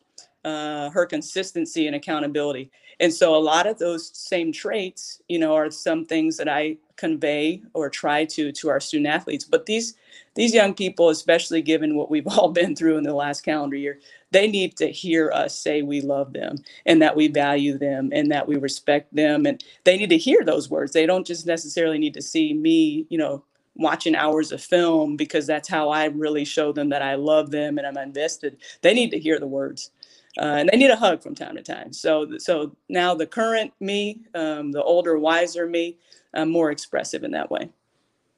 uh, 0.44 0.90
her 0.92 1.06
consistency 1.06 1.88
and 1.88 1.96
accountability. 1.96 2.72
And 3.00 3.14
so 3.14 3.36
a 3.36 3.38
lot 3.38 3.68
of 3.68 3.80
those 3.80 4.12
same 4.18 4.52
traits, 4.52 5.22
you 5.28 5.40
know, 5.40 5.56
are 5.56 5.72
some 5.72 6.06
things 6.06 6.38
that 6.38 6.50
I 6.50 6.78
convey 6.96 7.62
or 7.74 7.90
try 7.90 8.26
to 8.26 8.52
to 8.52 8.70
our 8.70 8.80
student 8.80 9.08
athletes. 9.08 9.46
But 9.46 9.66
these 9.66 9.96
these 10.36 10.54
young 10.54 10.74
people, 10.74 11.10
especially 11.10 11.62
given 11.62 11.96
what 11.96 12.10
we've 12.10 12.28
all 12.38 12.50
been 12.52 12.76
through 12.76 12.98
in 12.98 13.04
the 13.04 13.14
last 13.14 13.42
calendar 13.42 13.76
year, 13.76 14.00
they 14.32 14.48
need 14.50 14.78
to 14.78 14.92
hear 14.92 15.32
us 15.32 15.58
say 15.58 15.82
we 15.82 16.02
love 16.02 16.34
them 16.34 16.58
and 16.86 17.02
that 17.02 17.16
we 17.16 17.28
value 17.28 17.78
them 17.78 18.10
and 18.14 18.32
that 18.32 18.48
we 18.48 18.58
respect 18.58 19.14
them. 19.16 19.46
And 19.46 19.64
they 19.84 19.98
need 19.98 20.10
to 20.10 20.18
hear 20.18 20.44
those 20.44 20.70
words. 20.70 20.92
They 20.94 21.06
don't 21.06 21.28
just 21.28 21.46
necessarily 21.46 22.00
need 22.00 22.14
to 22.16 22.22
see 22.22 22.54
me, 22.54 23.06
you 23.10 23.18
know, 23.18 23.44
watching 23.76 24.16
hours 24.16 24.52
of 24.52 24.62
film 24.62 25.16
because 25.18 25.48
that's 25.48 25.68
how 25.68 25.90
I 25.90 26.06
really 26.06 26.46
show 26.46 26.72
them 26.72 26.90
that 26.90 27.02
I 27.02 27.16
love 27.16 27.52
them 27.52 27.78
and 27.78 27.88
I'm 27.88 27.98
invested. 27.98 28.58
They 28.82 28.94
need 28.94 29.12
to 29.12 29.20
hear 29.20 29.40
the 29.40 29.48
words. 29.48 29.92
Uh, 30.38 30.56
and 30.58 30.70
they 30.70 30.78
need 30.78 30.90
a 30.90 30.96
hug 30.96 31.22
from 31.22 31.36
time 31.36 31.56
to 31.56 31.62
time. 31.62 31.94
So, 31.94 32.38
so 32.40 32.76
now 32.90 33.14
the 33.14 33.28
current 33.28 33.72
me, 33.80 34.22
um, 34.34 34.72
the 34.72 34.82
older, 34.82 35.20
wiser 35.20 35.68
me, 35.68 35.98
I'm 36.34 36.50
more 36.50 36.72
expressive 36.72 37.24
in 37.24 37.32
that 37.32 37.52
way. 37.52 37.70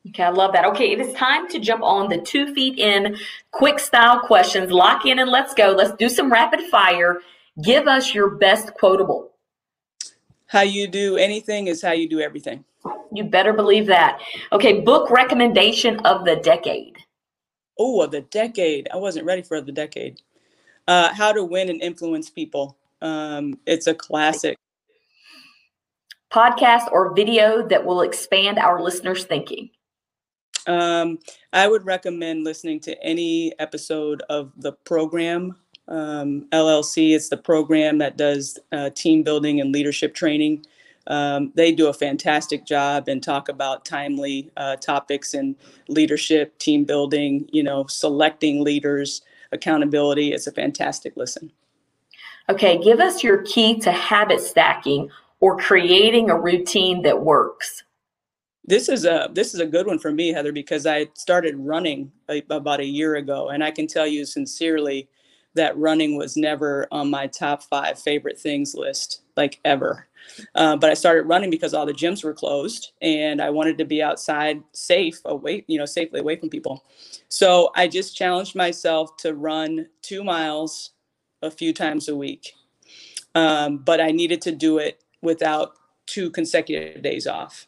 Okay, 0.09 0.23
I 0.23 0.29
love 0.29 0.53
that. 0.53 0.65
Okay, 0.65 0.91
it 0.91 0.99
is 0.99 1.13
time 1.15 1.47
to 1.49 1.59
jump 1.59 1.81
on 1.81 2.09
the 2.09 2.19
two 2.19 2.53
feet 2.53 2.77
in 2.77 3.17
quick 3.51 3.79
style 3.79 4.19
questions. 4.19 4.71
Lock 4.71 5.05
in 5.05 5.19
and 5.19 5.31
let's 5.31 5.53
go. 5.53 5.71
Let's 5.71 5.95
do 5.95 6.09
some 6.09 6.31
rapid 6.31 6.61
fire. 6.69 7.21
Give 7.63 7.87
us 7.87 8.13
your 8.13 8.35
best 8.35 8.73
quotable. 8.75 9.31
How 10.47 10.61
you 10.61 10.87
do 10.87 11.17
anything 11.17 11.67
is 11.67 11.81
how 11.81 11.93
you 11.93 12.07
do 12.07 12.19
everything. 12.19 12.63
You 13.11 13.23
better 13.23 13.53
believe 13.53 13.87
that. 13.87 14.19
Okay, 14.51 14.81
book 14.81 15.09
recommendation 15.09 15.99
of 16.05 16.23
the 16.25 16.35
decade. 16.35 16.97
Oh, 17.79 18.01
of 18.01 18.11
the 18.11 18.21
decade. 18.21 18.87
I 18.93 18.97
wasn't 18.97 19.25
ready 19.25 19.41
for 19.41 19.59
the 19.59 19.71
decade. 19.71 20.21
Uh, 20.87 21.13
How 21.13 21.31
to 21.31 21.43
Win 21.43 21.69
and 21.69 21.81
Influence 21.81 22.29
People. 22.29 22.77
Um, 23.01 23.57
it's 23.65 23.87
a 23.87 23.93
classic. 23.93 24.57
Podcast 26.31 26.91
or 26.91 27.13
video 27.13 27.67
that 27.67 27.85
will 27.85 28.01
expand 28.01 28.59
our 28.59 28.81
listeners' 28.81 29.25
thinking. 29.25 29.69
Um, 30.67 31.19
I 31.53 31.67
would 31.67 31.85
recommend 31.85 32.43
listening 32.43 32.79
to 32.81 33.03
any 33.03 33.53
episode 33.59 34.23
of 34.29 34.51
the 34.57 34.73
program 34.73 35.55
um, 35.87 36.47
LLC. 36.51 37.15
It's 37.15 37.29
the 37.29 37.37
program 37.37 37.99
that 37.99 38.17
does 38.17 38.57
uh, 38.71 38.89
team 38.91 39.23
building 39.23 39.61
and 39.61 39.71
leadership 39.71 40.13
training. 40.13 40.65
Um, 41.07 41.51
they 41.55 41.71
do 41.71 41.87
a 41.87 41.93
fantastic 41.93 42.65
job 42.65 43.07
and 43.07 43.21
talk 43.21 43.47
about 43.47 43.85
timely 43.85 44.51
uh, 44.57 44.75
topics 44.77 45.35
in 45.35 45.55
leadership, 45.87 46.57
team 46.57 46.83
building, 46.83 47.47
you 47.51 47.61
know, 47.61 47.85
selecting 47.85 48.63
leaders, 48.63 49.21
accountability. 49.51 50.33
It's 50.33 50.47
a 50.47 50.51
fantastic 50.51 51.15
listen. 51.15 51.51
Okay, 52.49 52.77
give 52.77 52.99
us 52.99 53.23
your 53.23 53.41
key 53.41 53.79
to 53.79 53.91
habit 53.91 54.39
stacking 54.39 55.09
or 55.39 55.57
creating 55.57 56.29
a 56.29 56.39
routine 56.39 57.01
that 57.01 57.23
works. 57.23 57.83
This 58.67 58.89
is 58.89 59.05
a 59.05 59.29
this 59.31 59.53
is 59.53 59.59
a 59.59 59.65
good 59.65 59.85
one 59.85 59.99
for 59.99 60.11
me, 60.11 60.31
Heather, 60.31 60.51
because 60.51 60.85
I 60.85 61.07
started 61.13 61.55
running 61.57 62.11
a, 62.29 62.43
about 62.49 62.79
a 62.79 62.85
year 62.85 63.15
ago, 63.15 63.49
and 63.49 63.63
I 63.63 63.71
can 63.71 63.87
tell 63.87 64.07
you 64.07 64.25
sincerely 64.25 65.07
that 65.53 65.77
running 65.77 66.17
was 66.17 66.35
never 66.35 66.87
on 66.91 67.09
my 67.09 67.27
top 67.27 67.63
five 67.63 67.97
favorite 67.97 68.39
things 68.39 68.75
list, 68.75 69.21
like 69.37 69.59
ever. 69.65 70.07
Uh, 70.53 70.75
but 70.75 70.89
I 70.89 70.93
started 70.93 71.23
running 71.23 71.49
because 71.49 71.73
all 71.73 71.85
the 71.85 71.93
gyms 71.93 72.23
were 72.23 72.33
closed, 72.33 72.91
and 73.01 73.41
I 73.41 73.49
wanted 73.49 73.77
to 73.77 73.85
be 73.85 74.01
outside, 74.01 74.61
safe, 74.73 75.19
away, 75.25 75.63
you 75.67 75.77
know, 75.77 75.85
safely 75.85 76.19
away 76.19 76.35
from 76.35 76.49
people. 76.49 76.83
So 77.29 77.71
I 77.75 77.87
just 77.87 78.15
challenged 78.15 78.55
myself 78.55 79.17
to 79.17 79.33
run 79.33 79.87
two 80.01 80.23
miles 80.23 80.91
a 81.41 81.51
few 81.51 81.73
times 81.73 82.09
a 82.09 82.15
week. 82.15 82.53
Um, 83.33 83.79
but 83.79 83.99
I 83.99 84.11
needed 84.11 84.41
to 84.43 84.51
do 84.51 84.77
it 84.77 85.03
without 85.21 85.73
two 86.05 86.29
consecutive 86.31 87.01
days 87.01 87.27
off. 87.27 87.67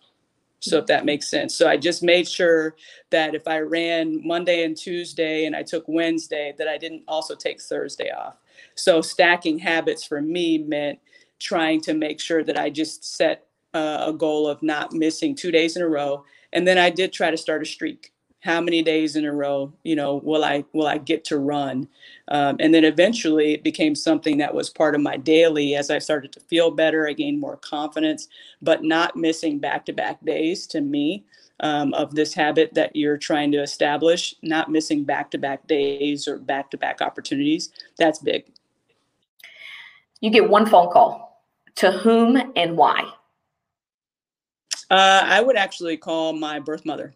So 0.60 0.80
if 0.80 0.88
that 0.88 1.06
makes 1.06 1.30
sense. 1.30 1.54
So 1.54 1.67
I 1.67 1.78
just 1.78 2.02
made 2.02 2.28
sure 2.28 2.76
that 3.12 3.36
if 3.36 3.48
I 3.48 3.60
ran 3.60 4.26
Monday 4.26 4.63
and 4.63 4.76
Tuesday 4.76 5.46
and 5.46 5.56
I 5.56 5.63
took 5.63 5.84
Wednesday, 5.88 6.54
that 6.58 6.67
I 6.67 6.78
didn't 6.78 7.04
also 7.08 7.36
take 7.36 7.62
Thursday 7.62 8.10
off. 8.10 8.38
So 8.74 9.02
stacking 9.02 9.60
habits 9.60 10.04
for 10.04 10.22
me 10.22 10.58
meant 10.58 11.00
trying 11.39 11.82
to 11.82 11.93
make 11.93 12.19
sure 12.19 12.43
that 12.43 12.58
I 12.58 12.69
just 12.69 13.15
set 13.15 13.47
uh, 13.73 14.06
a 14.08 14.13
goal 14.13 14.47
of 14.47 14.62
not 14.63 14.93
missing 14.93 15.36
two 15.36 15.52
days 15.52 15.76
in 15.76 15.82
a 15.82 15.88
row. 15.88 16.26
And 16.54 16.67
then 16.67 16.78
I 16.78 16.89
did 16.89 17.13
try 17.13 17.32
to 17.32 17.38
start 17.38 17.62
a 17.62 17.65
streak. 17.65 18.13
How 18.41 18.62
many 18.62 18.82
days 18.82 19.15
in 19.15 19.26
a 19.26 19.34
row 19.34 19.73
you 19.84 19.95
know 19.95 20.21
will 20.23 20.43
i 20.43 20.63
will 20.71 20.88
i 20.88 20.97
get 20.97 21.26
to 21.26 21.38
run? 21.38 21.88
Um, 22.30 22.58
and 22.60 22.73
then 22.73 22.86
eventually 22.86 23.54
it 23.54 23.63
became 23.63 23.95
something 23.95 24.38
that 24.38 24.54
was 24.54 24.69
part 24.69 24.95
of 24.95 25.02
my 25.02 25.17
daily 25.17 25.76
as 25.76 25.89
i 25.89 26.00
started 26.00 26.32
to 26.34 26.39
feel 26.39 26.71
better 26.71 27.08
i 27.08 27.13
gained 27.13 27.39
more 27.39 27.58
confidence. 27.58 28.30
But 28.62 28.84
not 28.84 29.15
missing 29.15 29.60
back-to-back 29.60 30.23
days 30.23 30.67
to 30.67 30.82
me 30.82 31.26
um, 31.60 31.93
of 31.95 32.13
this 32.13 32.34
habit 32.34 32.76
that 32.76 32.95
you're 32.95 33.17
trying 33.17 33.52
to 33.52 33.62
establish 33.62 34.36
not 34.43 34.71
missing 34.71 35.04
back-to-back 35.04 35.67
days 35.67 36.28
or 36.28 36.38
back-to-back 36.38 37.02
opportunities 37.02 37.71
that's 37.97 38.19
big. 38.19 38.45
You 40.21 40.30
get 40.30 40.50
one 40.50 40.67
phone 40.67 40.91
call 40.91 41.27
to 41.78 41.92
whom 41.92 42.36
and 42.56 42.76
why 42.76 43.00
uh, 44.90 45.22
i 45.26 45.42
would 45.42 45.56
actually 45.56 45.96
call 45.98 46.34
my 46.34 46.60
birth 46.60 46.86
mother 46.86 47.13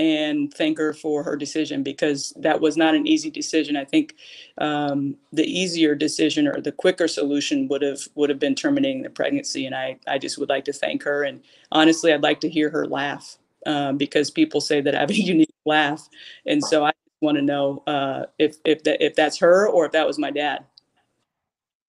and 0.00 0.52
thank 0.54 0.78
her 0.78 0.94
for 0.94 1.22
her 1.22 1.36
decision 1.36 1.82
because 1.82 2.32
that 2.36 2.60
was 2.60 2.76
not 2.76 2.94
an 2.94 3.06
easy 3.06 3.30
decision. 3.30 3.76
I 3.76 3.84
think 3.84 4.16
um, 4.58 5.16
the 5.32 5.44
easier 5.44 5.94
decision 5.94 6.48
or 6.48 6.60
the 6.60 6.72
quicker 6.72 7.06
solution 7.06 7.68
would 7.68 7.82
have 7.82 8.00
would 8.14 8.30
have 8.30 8.38
been 8.38 8.54
terminating 8.54 9.02
the 9.02 9.10
pregnancy. 9.10 9.66
And 9.66 9.74
I 9.74 9.98
I 10.06 10.16
just 10.16 10.38
would 10.38 10.48
like 10.48 10.64
to 10.66 10.72
thank 10.72 11.02
her. 11.02 11.24
And 11.24 11.42
honestly, 11.72 12.12
I'd 12.12 12.22
like 12.22 12.40
to 12.40 12.48
hear 12.48 12.70
her 12.70 12.86
laugh 12.86 13.36
um, 13.66 13.98
because 13.98 14.30
people 14.30 14.60
say 14.62 14.80
that 14.80 14.94
I 14.94 15.00
have 15.00 15.10
a 15.10 15.14
unique 15.20 15.52
laugh, 15.66 16.08
and 16.46 16.64
so 16.64 16.84
I 16.84 16.92
want 17.20 17.36
to 17.36 17.42
know 17.42 17.82
uh, 17.86 18.24
if 18.38 18.56
if 18.64 18.82
that 18.84 19.04
if 19.04 19.14
that's 19.14 19.38
her 19.38 19.68
or 19.68 19.86
if 19.86 19.92
that 19.92 20.06
was 20.06 20.18
my 20.18 20.30
dad. 20.30 20.64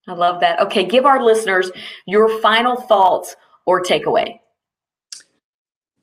I 0.07 0.13
love 0.13 0.39
that. 0.41 0.59
Okay, 0.59 0.85
give 0.85 1.05
our 1.05 1.23
listeners 1.23 1.71
your 2.07 2.41
final 2.41 2.75
thoughts 2.75 3.35
or 3.65 3.81
takeaway. 3.83 4.39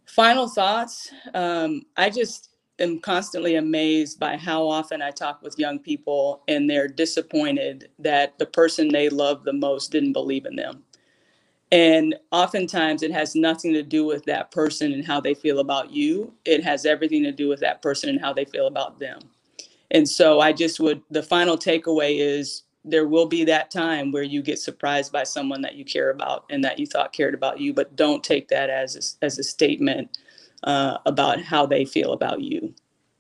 Final 0.06 0.48
thoughts? 0.48 1.11
Um, 1.34 1.82
i 1.96 2.08
just 2.11 2.50
am 2.78 3.00
constantly 3.00 3.56
amazed 3.56 4.18
by 4.20 4.37
how 4.37 4.66
often 4.66 5.02
i 5.02 5.11
talk 5.11 5.42
with 5.42 5.58
young 5.58 5.78
people 5.78 6.42
and 6.48 6.68
they're 6.68 6.88
disappointed 6.88 7.90
that 7.98 8.38
the 8.38 8.46
person 8.46 8.88
they 8.88 9.08
love 9.08 9.44
the 9.44 9.52
most 9.52 9.90
didn't 9.92 10.12
believe 10.12 10.46
in 10.46 10.56
them. 10.56 10.84
And 11.70 12.14
oftentimes 12.32 13.02
it 13.02 13.12
has 13.12 13.34
nothing 13.34 13.74
to 13.74 13.82
do 13.82 14.04
with 14.04 14.24
that 14.24 14.50
person 14.50 14.92
and 14.92 15.04
how 15.04 15.20
they 15.20 15.34
feel 15.34 15.58
about 15.58 15.90
you. 15.90 16.32
It 16.46 16.64
has 16.64 16.87
everything 16.87 17.22
to 17.24 17.32
do 17.32 17.48
with 17.48 17.61
that 17.61 17.82
person 17.82 18.08
and 18.08 18.20
how 18.20 18.32
they 18.32 18.46
feel 18.46 18.68
about 18.68 18.98
them. 18.98 19.18
And 19.90 20.08
so 20.08 20.40
i 20.40 20.52
just 20.52 20.80
would 20.80 21.02
the 21.11 21.22
final 21.22 21.56
takeaway 21.56 22.18
is 22.18 22.62
there 22.90 23.09
will 23.09 23.27
be 23.27 23.44
that 23.44 23.70
time 23.70 24.12
where 24.12 24.24
you 24.24 24.42
get 24.42 24.59
surprised 24.61 25.12
by 25.12 25.24
someone 25.24 25.62
that 25.62 25.77
you 25.77 25.85
care 25.85 26.11
about 26.11 26.44
and 26.51 26.64
that 26.64 26.79
you 26.79 26.87
thought 26.87 27.12
cared 27.12 27.35
about 27.35 27.61
you, 27.61 27.74
but 27.74 27.96
don't 27.96 28.24
take 28.24 28.48
that 28.48 28.70
as 28.70 29.16
a, 29.22 29.24
as 29.27 29.38
a 29.38 29.44
statement 29.44 30.18
uh, 30.64 30.98
about 31.07 31.42
how 31.42 31.66
they 31.66 31.85
feel 31.85 32.12
about 32.12 32.42
you. 32.42 32.74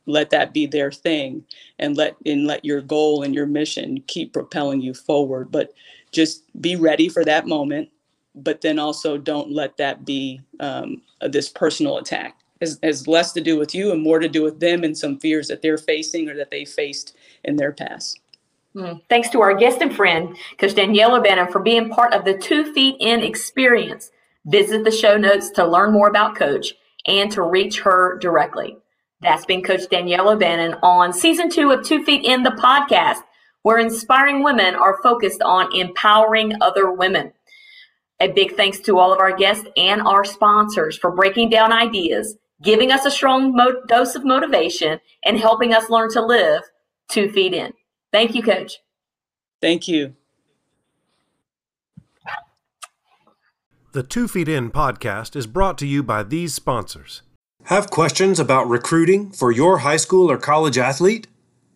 Let 0.06 0.30
that 0.30 0.54
be 0.54 0.66
their 0.66 0.92
thing, 0.92 1.44
and 1.78 1.96
let 1.96 2.16
and 2.26 2.46
let 2.46 2.64
your 2.64 2.80
goal 2.82 3.22
and 3.22 3.34
your 3.34 3.46
mission 3.46 4.02
keep 4.08 4.32
propelling 4.34 4.80
you 4.80 4.94
forward. 4.94 5.52
But 5.52 5.72
just 6.12 6.44
be 6.60 6.76
ready 6.76 7.08
for 7.08 7.24
that 7.24 7.46
moment. 7.46 7.90
But 8.34 8.62
then 8.62 8.78
also 8.78 9.18
don't 9.18 9.52
let 9.52 9.76
that 9.78 10.06
be 10.06 10.40
um, 10.60 11.02
this 11.22 11.48
personal 11.50 11.98
attack. 11.98 12.38
It 12.60 12.70
has 12.82 13.08
less 13.08 13.32
to 13.34 13.40
do 13.42 13.58
with 13.58 13.74
you 13.74 13.92
and 13.92 14.02
more 14.02 14.18
to 14.18 14.28
do 14.28 14.42
with 14.42 14.60
them 14.60 14.84
and 14.84 14.96
some 14.98 15.18
fears 15.20 15.48
that 15.48 15.62
they're 15.62 15.78
facing 15.78 16.28
or 16.30 16.36
that 16.36 16.50
they 16.50 16.64
faced 16.64 17.16
in 17.44 17.56
their 17.56 17.72
past. 17.72 18.20
Mm. 18.76 19.00
Thanks 19.08 19.30
to 19.30 19.40
our 19.40 19.54
guest 19.54 19.80
and 19.80 19.94
friend, 19.94 20.36
Coach 20.58 20.74
Daniela 20.74 21.18
O'Banion, 21.18 21.50
for 21.50 21.60
being 21.60 21.88
part 21.88 22.12
of 22.12 22.24
the 22.24 22.36
Two 22.36 22.72
Feet 22.72 22.96
In 23.00 23.22
experience. 23.22 24.10
Visit 24.46 24.84
the 24.84 24.90
show 24.90 25.16
notes 25.16 25.50
to 25.50 25.66
learn 25.66 25.92
more 25.92 26.08
about 26.08 26.36
Coach 26.36 26.74
and 27.06 27.30
to 27.32 27.42
reach 27.42 27.80
her 27.80 28.18
directly. 28.18 28.76
That's 29.20 29.44
been 29.46 29.62
Coach 29.62 29.88
Danielle 29.90 30.28
O'Banion 30.28 30.74
on 30.82 31.12
season 31.12 31.50
two 31.50 31.70
of 31.70 31.84
Two 31.84 32.04
Feet 32.04 32.24
In 32.24 32.42
the 32.42 32.50
podcast, 32.50 33.20
where 33.62 33.78
inspiring 33.78 34.44
women 34.44 34.74
are 34.74 35.02
focused 35.02 35.42
on 35.42 35.74
empowering 35.74 36.52
other 36.60 36.92
women. 36.92 37.32
A 38.20 38.28
big 38.28 38.54
thanks 38.54 38.80
to 38.80 38.98
all 38.98 39.12
of 39.12 39.18
our 39.18 39.36
guests 39.36 39.66
and 39.76 40.02
our 40.02 40.24
sponsors 40.24 40.96
for 40.96 41.10
breaking 41.10 41.50
down 41.50 41.72
ideas, 41.72 42.36
giving 42.62 42.92
us 42.92 43.04
a 43.04 43.10
strong 43.10 43.54
mo- 43.54 43.82
dose 43.86 44.14
of 44.14 44.24
motivation, 44.24 45.00
and 45.24 45.38
helping 45.38 45.72
us 45.72 45.90
learn 45.90 46.10
to 46.10 46.24
live 46.24 46.62
two 47.10 47.30
feet 47.30 47.54
in. 47.54 47.72
Thank 48.12 48.34
you, 48.34 48.42
Coach. 48.42 48.78
Thank 49.60 49.88
you. 49.88 50.14
The 53.92 54.02
Two 54.02 54.28
Feet 54.28 54.48
In 54.48 54.70
podcast 54.70 55.34
is 55.34 55.46
brought 55.46 55.78
to 55.78 55.86
you 55.86 56.02
by 56.02 56.22
these 56.22 56.54
sponsors. 56.54 57.22
Have 57.64 57.90
questions 57.90 58.38
about 58.38 58.68
recruiting 58.68 59.30
for 59.30 59.50
your 59.50 59.78
high 59.78 59.96
school 59.96 60.30
or 60.30 60.38
college 60.38 60.78
athlete? 60.78 61.26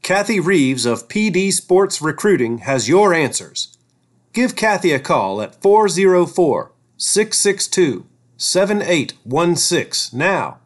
Kathy 0.03 0.41
Reeves 0.41 0.87
of 0.87 1.09
PD 1.09 1.53
Sports 1.53 2.01
Recruiting 2.01 2.59
has 2.59 2.89
your 2.89 3.15
answers. 3.15 3.77
Give 4.33 4.57
Kathy 4.57 4.93
a 4.93 4.99
call 4.99 5.43
at 5.43 5.61
404 5.61 6.73
662 6.97 8.07
7816 8.37 10.19
now 10.19 10.59